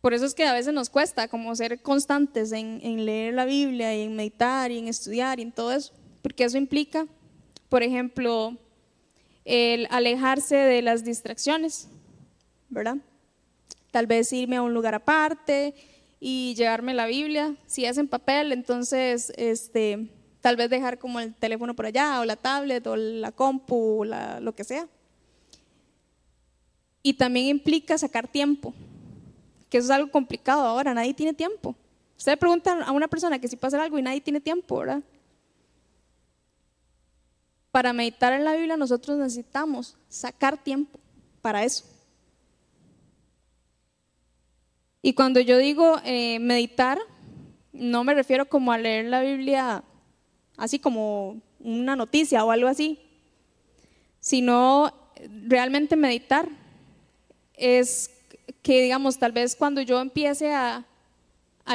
[0.04, 3.96] Por eso es que a veces nos cuesta como ser constantes en, leer la Biblia
[3.96, 7.06] y en meditar y en estudiar y en todo eso, porque eso implica,
[7.70, 8.54] por ejemplo,
[9.46, 11.88] el alejarse de las distracciones,
[12.68, 12.98] ¿verdad?
[13.92, 15.74] Tal vez irme a un lugar aparte
[16.20, 20.10] y llevarme la Biblia, si es en papel, entonces este,
[20.42, 24.04] tal vez dejar como el teléfono por allá o la tablet o la compu o
[24.04, 24.86] lo que sea.
[27.02, 28.74] Y también implica sacar tiempo,
[29.74, 31.74] que eso es algo complicado ahora, nadie tiene tiempo.
[32.16, 35.02] Usted pregunta a una persona que si pasa algo y nadie tiene tiempo, ¿verdad?
[37.72, 41.00] Para meditar en la Biblia nosotros necesitamos sacar tiempo
[41.42, 41.84] para eso.
[45.02, 47.00] Y cuando yo digo eh, meditar,
[47.72, 49.82] no me refiero como a leer la Biblia
[50.56, 53.00] así como una noticia o algo así,
[54.20, 54.94] sino
[55.48, 56.48] realmente meditar
[57.54, 58.13] es
[58.64, 60.86] que digamos, tal vez cuando yo empiece a,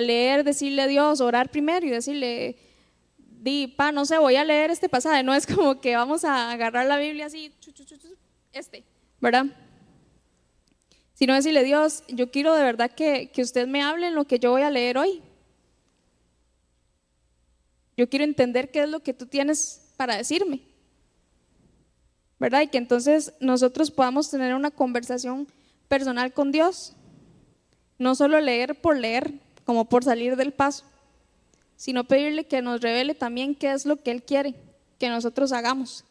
[0.02, 2.58] leer, decirle a Dios, orar primero y decirle,
[3.18, 6.52] di, pa, no sé, voy a leer este pasaje, no es como que vamos a
[6.52, 7.54] agarrar la Biblia así,
[8.52, 8.84] este,
[9.22, 9.46] ¿verdad?
[11.14, 14.40] Sino decirle, Dios, yo quiero de verdad que, que usted me hable en lo que
[14.40, 15.22] yo voy a leer hoy.
[17.98, 20.62] Yo quiero entender qué es lo que tú tienes para decirme.
[22.40, 22.62] ¿Verdad?
[22.62, 25.48] Y que entonces nosotros podamos tener una conversación
[25.90, 26.94] personal con Dios.
[27.98, 29.34] No solo leer por leer,
[29.66, 30.86] como por salir del paso,
[31.76, 34.56] sino pedirle que nos revele también qué es lo que Él quiere
[35.00, 36.04] que nosotros hagamos,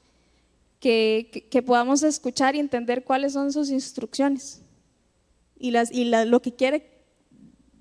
[0.81, 4.63] que, que, podamos escuchar y entender cuáles son sus instrucciones
[5.59, 6.91] y, las, y lo que quiere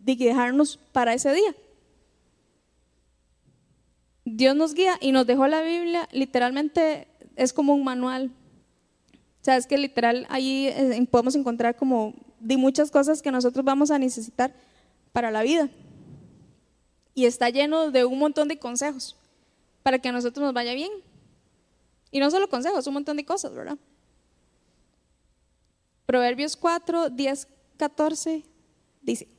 [0.03, 1.55] dejarnos para ese día.
[4.25, 8.31] Dios nos guía y nos dejó la Biblia, literalmente es como un manual
[9.47, 13.91] sea, es que literal ahí eh, podemos encontrar como de muchas cosas que nosotros vamos
[13.91, 14.53] a necesitar
[15.13, 15.69] para la vida.
[17.13, 19.15] Y está lleno de un montón de consejos
[19.83, 20.91] para que a nosotros nos vaya bien.
[22.11, 23.77] Y no solo consejos, un montón de cosas, ¿verdad?
[26.05, 28.43] Proverbios 4, 10, 14
[29.01, 29.29] dice,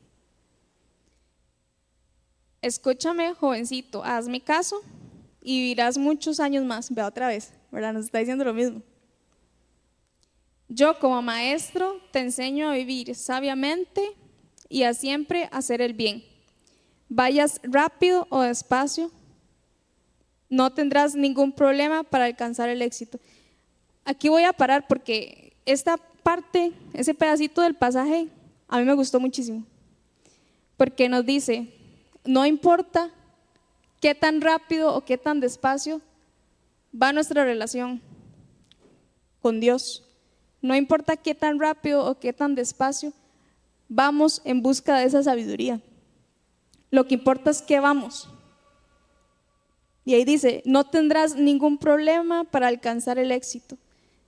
[2.62, 4.80] escúchame jovencito, hazme caso
[5.42, 6.90] y vivirás muchos años más.
[6.90, 7.92] Vea otra vez, ¿verdad?
[7.92, 8.82] Nos está diciendo lo mismo.
[10.68, 14.02] Yo como maestro te enseño a vivir sabiamente
[14.68, 16.24] y a siempre hacer el bien.
[17.08, 19.10] Vayas rápido o despacio,
[20.50, 23.18] no tendrás ningún problema para alcanzar el éxito.
[24.04, 28.28] Aquí voy a parar porque esta parte, ese pedacito del pasaje,
[28.68, 29.64] a mí me gustó muchísimo.
[30.76, 31.72] Porque nos dice,
[32.24, 33.10] no importa
[34.00, 36.00] qué tan rápido o qué tan despacio
[36.94, 38.00] va nuestra relación
[39.40, 40.07] con Dios.
[40.61, 43.12] No importa qué tan rápido o qué tan despacio,
[43.88, 45.80] vamos en busca de esa sabiduría.
[46.90, 48.28] Lo que importa es que vamos.
[50.04, 53.76] Y ahí dice, no tendrás ningún problema para alcanzar el éxito.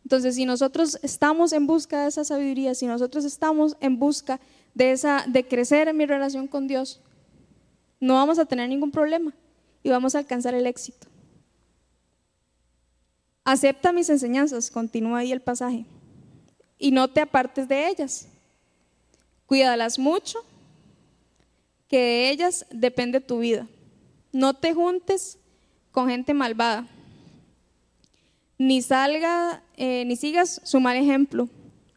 [0.05, 4.41] Entonces, si nosotros estamos en busca de esa sabiduría, si nosotros estamos en busca
[4.75, 7.01] de, esa, de crecer en mi relación con Dios,
[7.99, 9.35] no vamos a tener ningún problema
[9.83, 11.07] y vamos a alcanzar el éxito.
[13.45, 15.87] Acepta mis enseñanzas, continúa ahí el pasaje
[16.81, 18.27] y no te apartes de ellas.
[19.47, 20.45] Cuídalas mucho,
[21.87, 23.69] que de ellas depende tu vida.
[24.33, 25.39] No te juntes
[25.93, 26.87] con gente malvada,
[28.59, 31.49] ni salga, eh, ni sigas su mal ejemplo.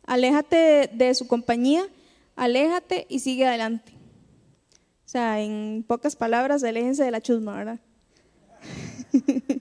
[0.06, 1.88] Aléjate de, su compañía,
[2.36, 3.94] aléjate y sigue adelante.
[5.06, 7.80] O sea, en pocas palabras, aléjense de la chusma, ¿verdad?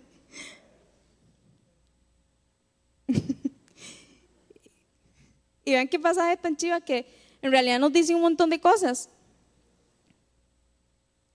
[5.74, 7.06] Vean qué pasaje tan chiva que
[7.40, 9.08] en realidad nos dice un montón de cosas.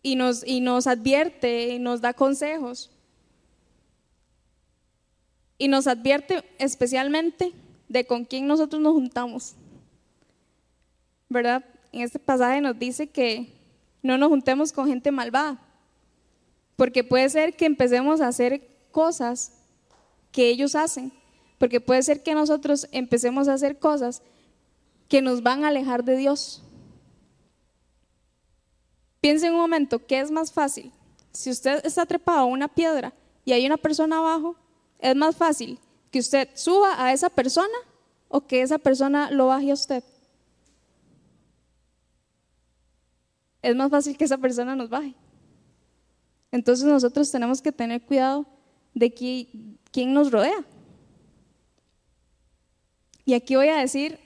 [0.01, 2.91] Y nos, y nos advierte y nos da consejos.
[5.57, 7.51] Y nos advierte especialmente
[7.89, 9.55] de con quién nosotros nos juntamos.
[11.29, 11.65] ¿Verdad?
[11.91, 13.53] En este pasaje nos dice que
[14.01, 15.59] no nos juntemos con gente malvada.
[16.75, 19.51] Porque puede ser que empecemos a hacer cosas
[20.31, 21.11] que ellos hacen
[21.57, 24.21] porque puede ser que nosotros empecemos a hacer cosas
[25.07, 26.63] que nos van a alejar de Dios.
[29.21, 30.91] Piensen un momento, ¿qué es más fácil?
[31.31, 33.13] Si usted está trepado a una piedra
[33.45, 34.55] y hay una persona abajo,
[34.99, 35.79] ¿es más fácil
[36.11, 37.77] que usted suba a esa persona
[38.27, 40.03] o que esa persona lo baje a usted?
[43.61, 45.15] Es más fácil que esa persona nos baje.
[46.51, 48.45] Entonces nosotros tenemos que tener cuidado
[48.93, 50.63] de quién nos rodea.
[53.27, 54.17] Y aquí voy a decir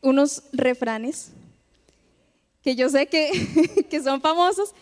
[0.00, 1.32] unos refranes
[2.62, 3.30] que yo sé que,
[4.02, 4.72] son famosos,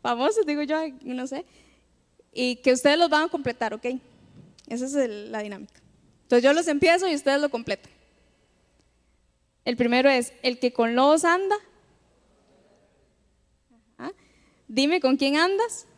[0.00, 1.44] famosos digo yo, no sé,
[2.32, 3.86] y que ustedes los van a completar, ¿ok?
[4.68, 5.80] Esa es la dinámica.
[6.22, 7.90] Entonces yo los empiezo y ustedes lo completan.
[9.64, 11.56] El primero es, el que con lobos anda.
[14.68, 15.88] Dime con quién andas.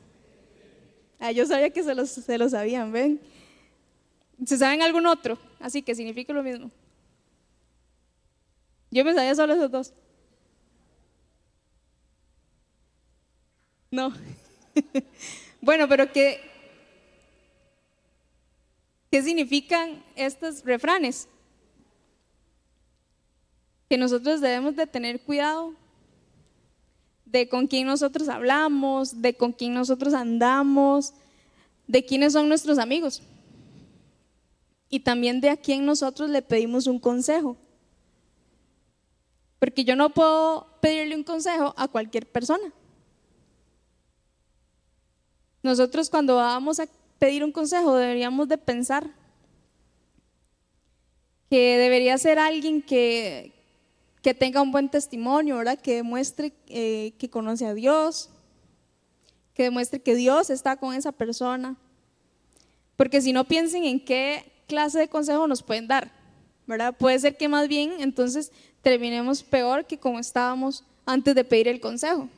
[1.20, 3.20] Ah, yo sabía que se los, se lo sabían, ven.
[4.46, 5.38] ¿Se saben algún otro?
[5.60, 6.70] Así que significa lo mismo.
[8.94, 9.92] Yo me sabía solo esos dos.
[13.90, 14.14] No.
[15.60, 16.40] bueno, pero ¿qué,
[19.10, 21.26] ¿qué significan estos refranes?
[23.88, 25.74] Que nosotros debemos de tener cuidado
[27.24, 31.14] de con quién nosotros hablamos, de con quién nosotros andamos,
[31.88, 33.22] de quiénes son nuestros amigos
[34.88, 37.56] y también de a quién nosotros le pedimos un consejo.
[39.64, 42.70] Porque yo no puedo pedirle un consejo a cualquier persona.
[45.62, 46.86] Nosotros cuando vamos a
[47.18, 49.08] pedir un consejo deberíamos de pensar
[51.48, 53.54] que debería ser alguien que,
[54.20, 55.80] que tenga un buen testimonio, ¿verdad?
[55.80, 58.28] que demuestre eh, que conoce a Dios,
[59.54, 61.74] que demuestre que Dios está con esa persona.
[62.96, 66.12] Porque si no piensen en qué clase de consejo nos pueden dar,
[66.66, 66.94] ¿verdad?
[66.94, 68.52] Puede ser que más bien entonces
[68.84, 72.28] terminemos peor que como estábamos antes de pedir el consejo.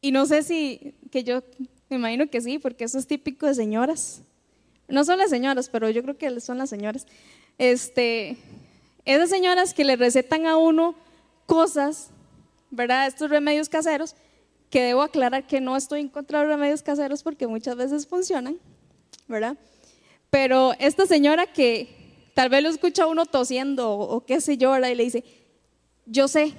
[0.00, 1.42] Y no sé si, que yo
[1.88, 4.22] me imagino que sí, porque eso es típico de señoras.
[4.88, 7.06] No son las señoras, pero yo creo que son las señoras.
[7.58, 8.36] Este,
[9.04, 10.94] esas señoras que le recetan a uno
[11.46, 12.08] cosas,
[12.70, 13.06] ¿verdad?
[13.06, 14.16] Estos remedios caseros,
[14.70, 18.56] que debo aclarar que no estoy en contra de remedios caseros porque muchas veces funcionan,
[19.28, 19.56] ¿verdad?
[20.30, 22.03] Pero esta señora que
[22.34, 25.24] Tal vez lo escucha uno tosiendo o, qué sé yo, y le dice,
[26.04, 26.52] yo sé,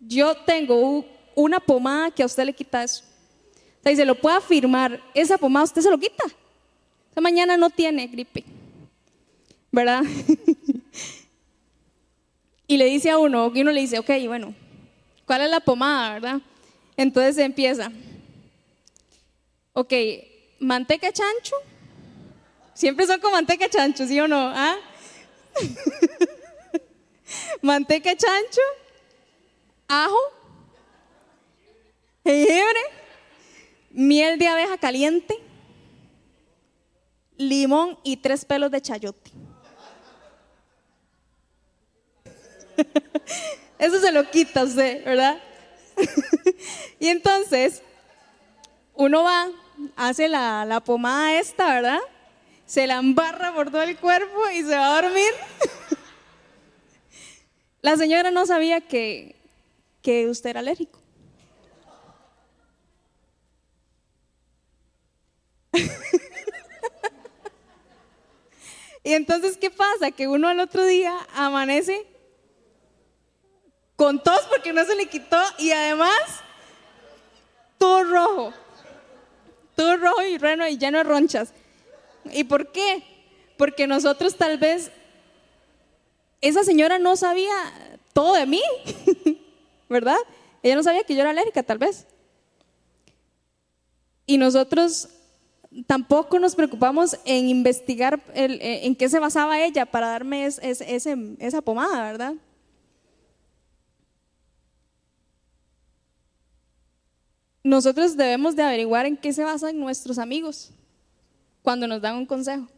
[0.00, 1.04] yo tengo
[1.34, 3.04] una pomada que a usted le quita eso.
[3.84, 6.24] O y se lo puede afirmar, esa pomada usted se lo quita.
[7.12, 8.44] Esa mañana no tiene gripe.
[9.76, 10.02] ¿verdad?
[12.66, 14.54] y le dice a uno, y uno le dice, ok, bueno,
[15.26, 16.40] ¿cuál es la pomada, verdad?
[16.96, 17.92] Entonces empieza,
[19.74, 19.92] ok,
[20.60, 21.56] manteca chancho,
[22.76, 24.52] siempre son con manteca chancho, ¿sí o no?
[24.54, 24.76] ¿Ah?
[27.62, 28.60] manteca chancho,
[29.88, 30.18] ajo,
[32.22, 32.80] jengibre,
[33.90, 35.34] miel de abeja caliente,
[37.38, 39.30] limón y tres pelos de chayote.
[43.78, 45.40] Eso se lo quita usted, ¿verdad?
[47.00, 47.82] y entonces,
[48.94, 49.48] uno va,
[49.96, 52.00] hace la, la, pomada esta, ¿verdad?
[52.66, 55.32] Se la embarra por todo el cuerpo y se va a dormir.
[57.80, 59.36] la señora no sabía que,
[60.02, 61.00] que usted era alérgico.
[69.04, 70.10] y entonces, ¿qué pasa?
[70.10, 72.04] Que uno al otro día amanece
[73.94, 76.20] con tos porque no se le quitó y además
[77.78, 78.52] todo rojo,
[79.74, 81.52] todo rojo y reno y lleno de ronchas.
[82.32, 83.02] ¿Y por qué?
[83.56, 84.90] Porque nosotros tal vez,
[86.40, 87.54] esa señora no sabía
[88.12, 88.62] todo de mí,
[89.88, 90.18] ¿verdad?
[90.62, 92.06] Ella no sabía que yo era alérgica tal vez.
[94.26, 95.08] Y nosotros
[95.86, 102.34] tampoco nos preocupamos en investigar en qué se basaba ella para darme esa pomada, ¿verdad?
[107.66, 110.70] nosotros debemos de averiguar en qué se basan nuestros amigos
[111.66, 112.68] cuando nos dan un consejo.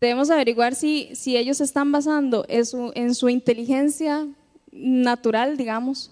[0.00, 4.26] Debemos averiguar si, ellos están basando en su inteligencia
[4.72, 6.10] natural, digamos,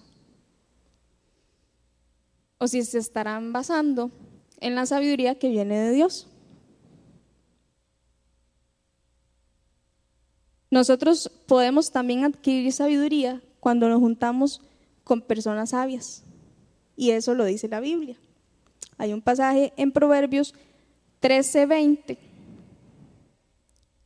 [2.59, 4.11] o si se estarán basando
[4.59, 6.27] en la sabiduría que viene de Dios.
[10.69, 14.61] Nosotros podemos también adquirir sabiduría cuando nos juntamos
[15.03, 16.23] con personas sabias.
[16.95, 18.15] Y eso lo dice la Biblia.
[18.99, 20.53] Hay un pasaje en Proverbios
[21.21, 22.17] 13:20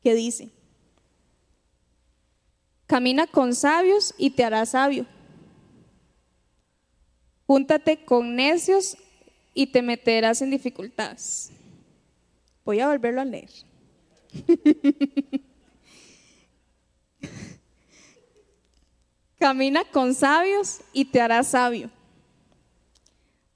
[0.03, 0.51] que dice,
[2.85, 5.07] camina con sabios y te harás sabio.
[7.47, 8.95] Júntate con necios
[9.53, 11.51] y te meterás en dificultades.
[12.63, 13.49] Voy a volverlo a leer.
[19.39, 21.89] Camina con sabios y te harás sabio.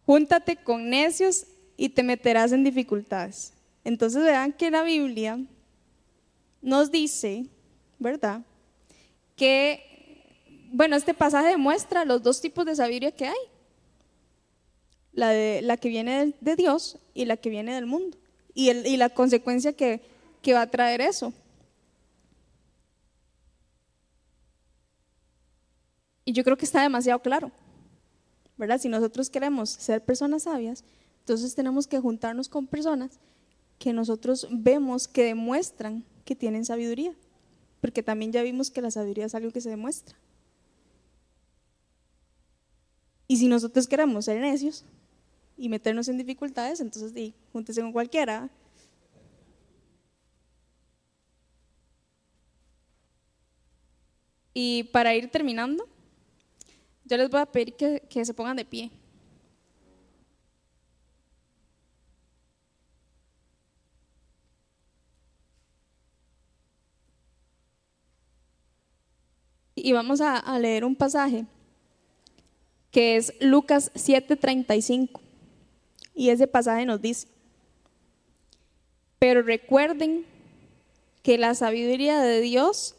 [0.07, 1.45] Júntate con necios
[1.75, 3.51] y te meterás en dificultades.
[3.83, 5.37] Entonces vean que la Biblia
[6.61, 7.47] nos dice,
[7.99, 8.41] ¿verdad?
[9.35, 10.31] Que,
[10.71, 13.37] bueno, este pasaje demuestra los dos tipos de sabiduría que hay.
[15.11, 18.17] La, de, la que viene de, Dios y la que viene del mundo.
[18.53, 19.99] Y, el, y la consecuencia que,
[20.41, 21.33] que va a traer eso.
[26.23, 27.51] Y yo creo que está demasiado claro,
[28.57, 28.79] ¿verdad?
[28.79, 30.83] Si nosotros queremos ser personas sabias,
[31.19, 33.19] entonces tenemos que juntarnos con personas
[33.79, 37.13] que nosotros vemos que demuestran que tienen sabiduría,
[37.81, 40.17] porque también ya vimos que la sabiduría es algo que se demuestra.
[43.27, 44.85] Y si nosotros queremos ser necios
[45.57, 48.49] y meternos en dificultades, entonces sí, júntese con cualquiera.
[54.53, 55.87] Y para ir terminando,
[57.07, 58.91] yo les voy a pedir que, se pongan de pie.
[69.75, 71.45] Y vamos a, a, leer un pasaje
[72.91, 75.21] que es Lucas 7:35.
[76.13, 77.27] Y ese pasaje nos dice,
[79.19, 80.25] pero recuerden
[81.21, 82.95] que la sabiduría de Dios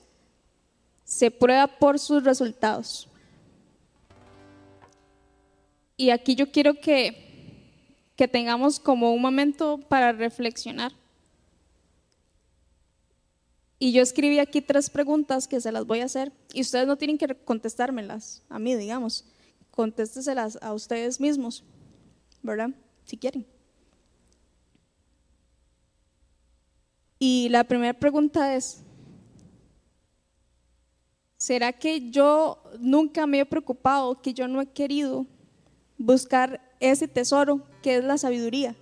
[1.04, 3.07] se prueba por sus resultados.
[6.00, 7.26] Y aquí yo quiero que,
[8.30, 10.92] tengamos como un momento para reflexionar.
[13.80, 16.96] Y yo escribí aquí tres preguntas que se las voy a hacer y ustedes no
[16.96, 19.24] tienen que contestármelas a mí, digamos.
[19.72, 21.64] Contésteselas a ustedes mismos,
[22.42, 22.70] ¿verdad?
[23.04, 23.44] Si quieren.
[27.18, 28.82] Y la primera pregunta es,
[31.36, 35.26] ¿será que yo nunca me he preocupado, que yo no he querido
[35.98, 38.74] buscar ese tesoro que es la sabiduría.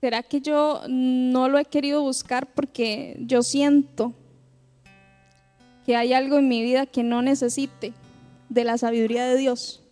[0.00, 4.12] ¿Será que yo no lo he querido buscar porque yo siento
[5.86, 7.94] que hay algo en mi vida que no necesite
[8.48, 9.83] de la sabiduría de Dios.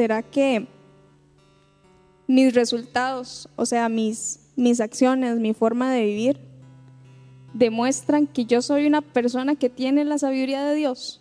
[0.00, 0.66] ¿Será que
[2.26, 6.40] mis resultados, o sea, mis, mis acciones, mi forma de vivir,
[7.52, 11.20] demuestran que yo soy una persona que tiene la sabiduría de Dios?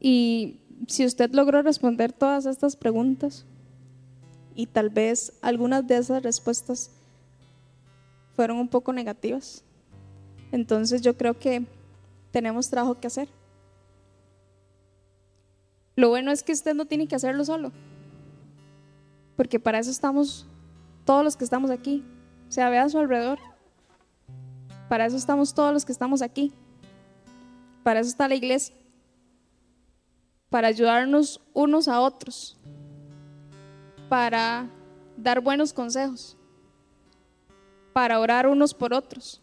[0.00, 0.58] Y
[0.88, 3.46] si usted logró responder todas estas preguntas,
[4.54, 6.90] y tal vez algunas de esas respuestas
[8.34, 9.64] fueron un poco negativas.
[10.52, 11.66] Entonces yo creo que
[12.30, 13.28] tenemos trabajo que hacer.
[15.96, 17.72] Lo bueno es que usted no tiene que hacerlo solo,
[19.36, 20.46] porque para eso estamos
[21.04, 22.04] todos los que estamos aquí.
[22.48, 23.38] O sea, vea a su alrededor.
[24.88, 26.52] Para eso estamos todos los que estamos aquí.
[27.82, 28.74] Para eso está la iglesia.
[30.50, 32.58] Para ayudarnos unos a otros
[34.08, 34.68] para
[35.16, 36.36] dar buenos consejos,
[37.92, 39.40] para orar unos por otros.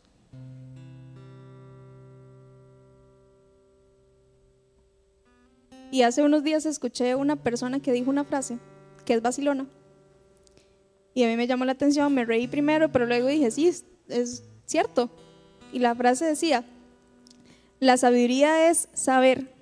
[5.91, 8.57] Y hace unos días escuché una persona que dijo una frase
[9.05, 9.67] que es vacilona.
[11.13, 13.67] Y a mí me llamó la atención, me reí primero, pero luego dije, sí,
[14.07, 15.09] es, cierto.
[15.73, 16.63] Y la frase decía,
[17.79, 19.53] la sabiduría es saber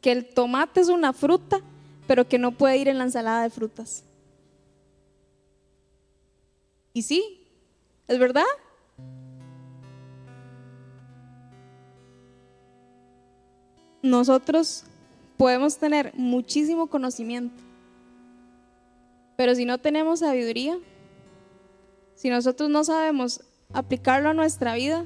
[0.00, 1.60] que el tomate es una fruta,
[2.06, 4.04] pero que no puede ir en la ensalada de frutas.
[6.92, 7.46] Y sí,
[8.08, 8.44] es verdad.
[14.02, 14.84] Nosotros
[15.36, 17.62] podemos tener muchísimo conocimiento,
[19.36, 20.78] pero si no tenemos sabiduría,
[22.14, 25.04] si nosotros no sabemos aplicarlo a nuestra vida,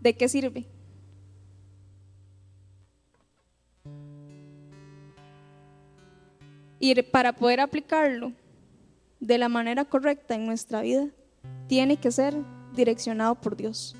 [0.00, 0.66] ¿de qué sirve?
[6.78, 8.32] Y para poder aplicarlo
[9.24, 11.08] de la manera correcta en nuestra vida
[11.66, 12.36] tiene que ser
[12.74, 13.96] direccionado por Dios.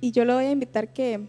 [0.00, 1.28] Y yo le voy a invitar que,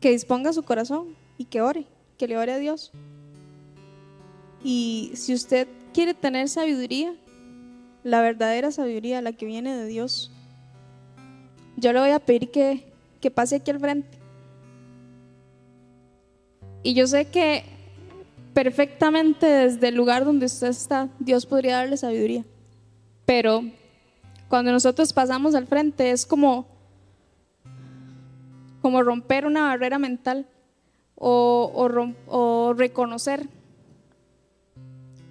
[0.00, 1.86] que disponga su corazón y que ore,
[2.18, 2.92] que le ore a Dios.
[4.62, 7.14] Y si usted quiere tener sabiduría,
[8.04, 10.30] la verdadera sabiduría, la que viene de Dios.
[11.76, 12.84] Yo le voy a pedir que,
[13.20, 14.18] que pase aquí al frente.
[16.82, 17.64] Y yo sé que
[18.54, 22.44] perfectamente desde el lugar donde usted está, Dios podría darle sabiduría.
[23.26, 23.62] Pero
[24.48, 26.66] cuando nosotros pasamos al frente es como,
[28.80, 30.46] como romper una barrera mental
[31.14, 31.72] o,
[32.26, 33.46] o reconocer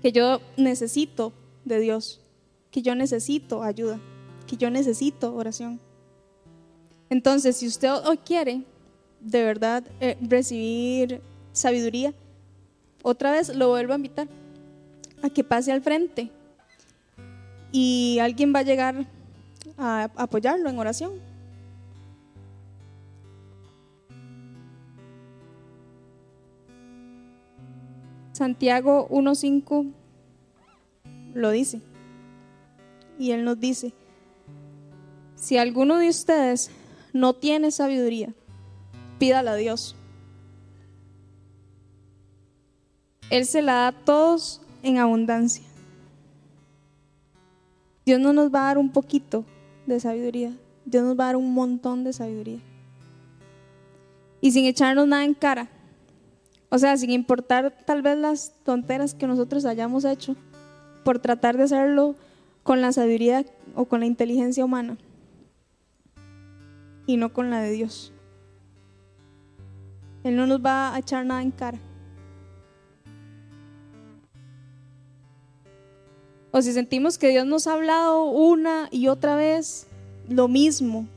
[0.01, 1.33] que yo necesito
[1.65, 2.21] de Dios
[2.77, 3.99] que yo necesito ayuda,
[4.45, 5.79] que yo necesito oración.
[7.09, 8.61] Entonces, si usted hoy quiere
[9.19, 11.19] de verdad eh, recibir
[11.53, 12.13] sabiduría,
[13.01, 14.27] otra vez lo vuelvo a invitar
[15.23, 16.29] a que pase al frente
[17.71, 19.07] y alguien va a llegar
[19.75, 21.13] a apoyarlo en oración.
[28.33, 29.91] Santiago 1.5
[31.33, 31.81] lo dice.
[33.19, 33.93] Y Él nos dice,
[35.35, 36.71] si alguno de ustedes
[37.13, 38.33] no tiene sabiduría,
[39.19, 39.95] pídala a Dios.
[43.29, 45.65] Él se la da a todos en abundancia.
[48.05, 49.43] Dios no nos va a dar un poquito
[49.85, 50.53] de sabiduría,
[50.85, 52.59] Dios nos va a dar un montón de sabiduría.
[54.39, 55.69] Y sin echarnos nada en cara.
[56.69, 60.35] O sea, sin importar tal vez las tonteras que nosotros hayamos hecho
[61.03, 62.15] por tratar de hacerlo
[62.67, 63.45] con la sabiduría
[63.75, 64.97] o con la inteligencia humana
[67.05, 68.11] y no con la de Dios.
[70.25, 71.79] Él no nos va a echar nada en cara.
[76.51, 79.87] O si sentimos que Dios nos ha hablado una y otra vez
[80.27, 81.07] lo mismo,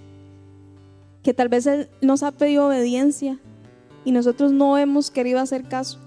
[1.24, 3.40] que tal vez Él nos ha pedido obediencia
[4.04, 5.98] y nosotros no hemos querido hacer caso.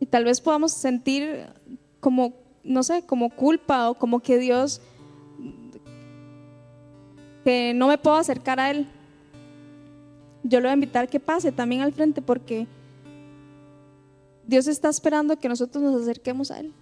[0.00, 1.46] Y tal vez podamos sentir
[2.00, 4.80] como no sé, como culpa o como que Dios,
[7.44, 8.86] que no me puedo acercar a Él.
[10.42, 12.66] Yo le voy a invitar que pase también al frente porque
[14.46, 16.72] Dios está esperando que nosotros nos acerquemos a Él.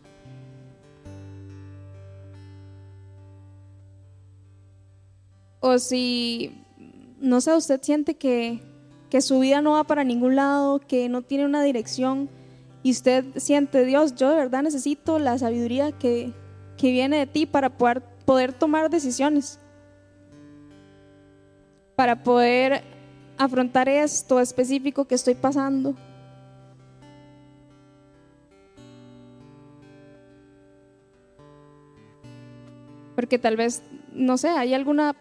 [5.61, 6.53] O si,
[7.20, 8.61] no sé, usted siente que,
[9.09, 12.28] que su vida no va para ningún lado, que no tiene una dirección,
[12.85, 16.35] y usted siente, Dios, yo de verdad necesito la sabiduría que,
[16.76, 19.59] que viene de ti para poder, poder tomar decisiones,
[21.97, 22.85] para poder
[23.39, 25.95] afrontar esto específico que estoy pasando.
[33.14, 33.82] Porque tal vez,
[34.12, 35.16] no sé, hay alguna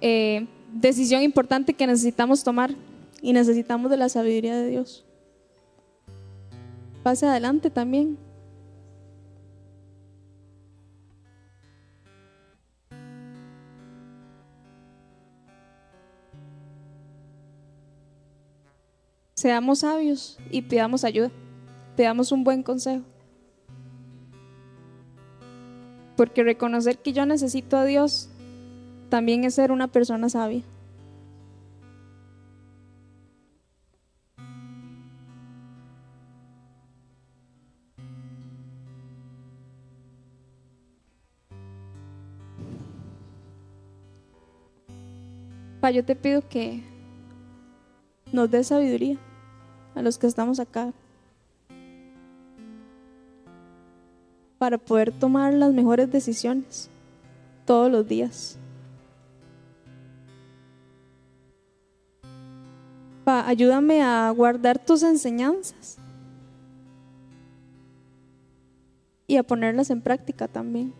[0.00, 2.74] eh, decisión importante que necesitamos tomar
[3.22, 5.06] y necesitamos de la sabiduría de Dios.
[7.02, 8.18] Pase adelante también.
[19.34, 21.30] Seamos sabios y pidamos ayuda,
[21.96, 23.04] pidamos un buen consejo.
[26.14, 28.28] Porque reconocer que yo necesito a Dios
[29.08, 30.62] también es ser una persona sabia.
[45.90, 46.82] Yo te pido que
[48.32, 49.18] nos dé sabiduría
[49.94, 50.92] a los que estamos acá
[54.58, 56.90] para poder tomar las mejores decisiones
[57.64, 58.58] todos los días.
[63.26, 65.98] Ayúdame a guardar tus enseñanzas
[69.26, 70.92] y a ponerlas en práctica también.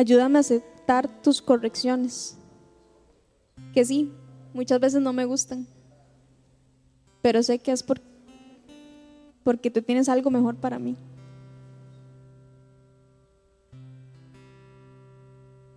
[0.00, 2.38] Ayúdame a aceptar tus correcciones,
[3.74, 4.10] que sí,
[4.54, 5.66] muchas veces no me gustan,
[7.20, 8.00] pero sé que es por,
[9.44, 10.96] porque tú tienes algo mejor para mí.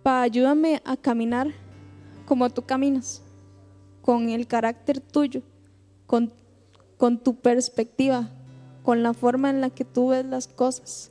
[0.04, 1.48] Ayúdame a caminar
[2.24, 3.20] como tú caminas,
[4.00, 5.42] con el carácter tuyo,
[6.06, 6.32] con,
[6.96, 8.30] con tu perspectiva,
[8.84, 11.10] con la forma en la que tú ves las cosas.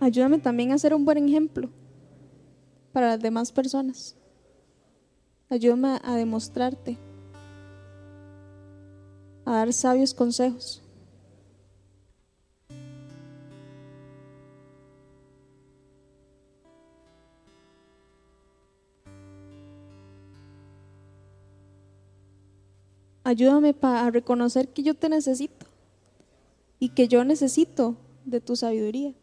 [0.00, 1.68] Ayúdame también a ser un buen ejemplo
[2.92, 4.16] para las demás personas.
[5.50, 6.96] Ayúdame a demostrarte,
[9.44, 10.82] a dar sabios consejos.
[23.22, 25.66] Ayúdame a reconocer que yo te necesito
[26.78, 29.14] y que yo necesito de tu sabiduría.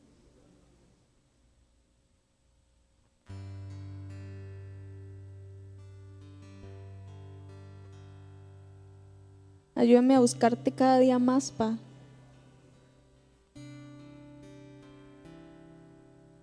[9.77, 11.77] Ayúdame a buscarte cada día más, Pa.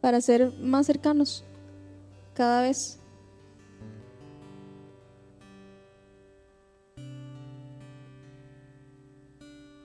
[0.00, 1.42] Para ser más cercanos
[2.34, 3.00] cada vez.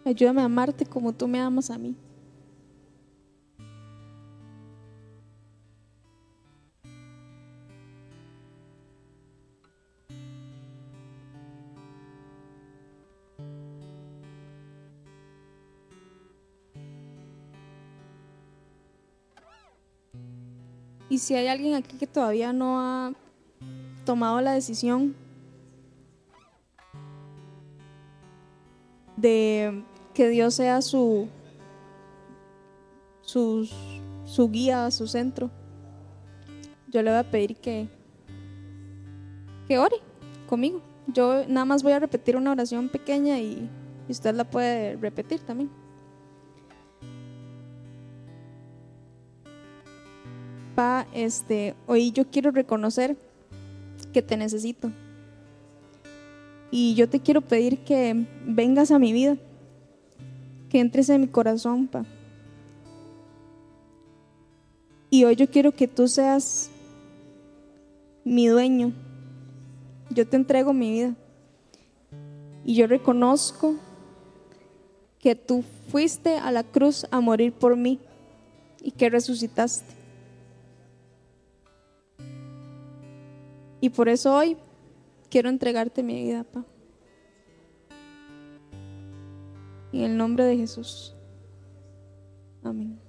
[0.05, 1.95] Ayúdame a amarte como tú me amas a mí.
[21.09, 23.13] Y si hay alguien aquí que todavía no ha
[24.05, 25.15] tomado la decisión
[29.17, 29.83] de
[30.13, 31.27] que Dios sea su,
[33.21, 33.67] su,
[34.25, 35.49] su guía, su centro,
[36.87, 37.89] yo le voy a pedir que,
[39.67, 39.97] que ore
[40.47, 40.81] conmigo.
[41.07, 43.67] Yo nada más voy a repetir una oración pequeña y
[44.07, 45.71] usted la puede repetir también.
[51.13, 53.17] Este, hoy yo quiero reconocer
[54.13, 54.91] que te necesito.
[56.71, 59.37] Y yo te quiero pedir que vengas a mi vida,
[60.69, 62.05] que entres en mi corazón, pa.
[65.09, 66.69] Y hoy yo quiero que tú seas
[68.23, 68.93] mi dueño.
[70.11, 71.15] Yo te entrego mi vida.
[72.63, 73.75] Y yo reconozco
[75.19, 77.99] que tú fuiste a la cruz a morir por mí
[78.83, 79.98] y que resucitaste.
[83.81, 84.57] Y por eso hoy
[85.29, 86.65] quiero entregarte mi vida, papá.
[89.91, 91.15] En el nombre de Jesús.
[92.63, 93.08] Amén.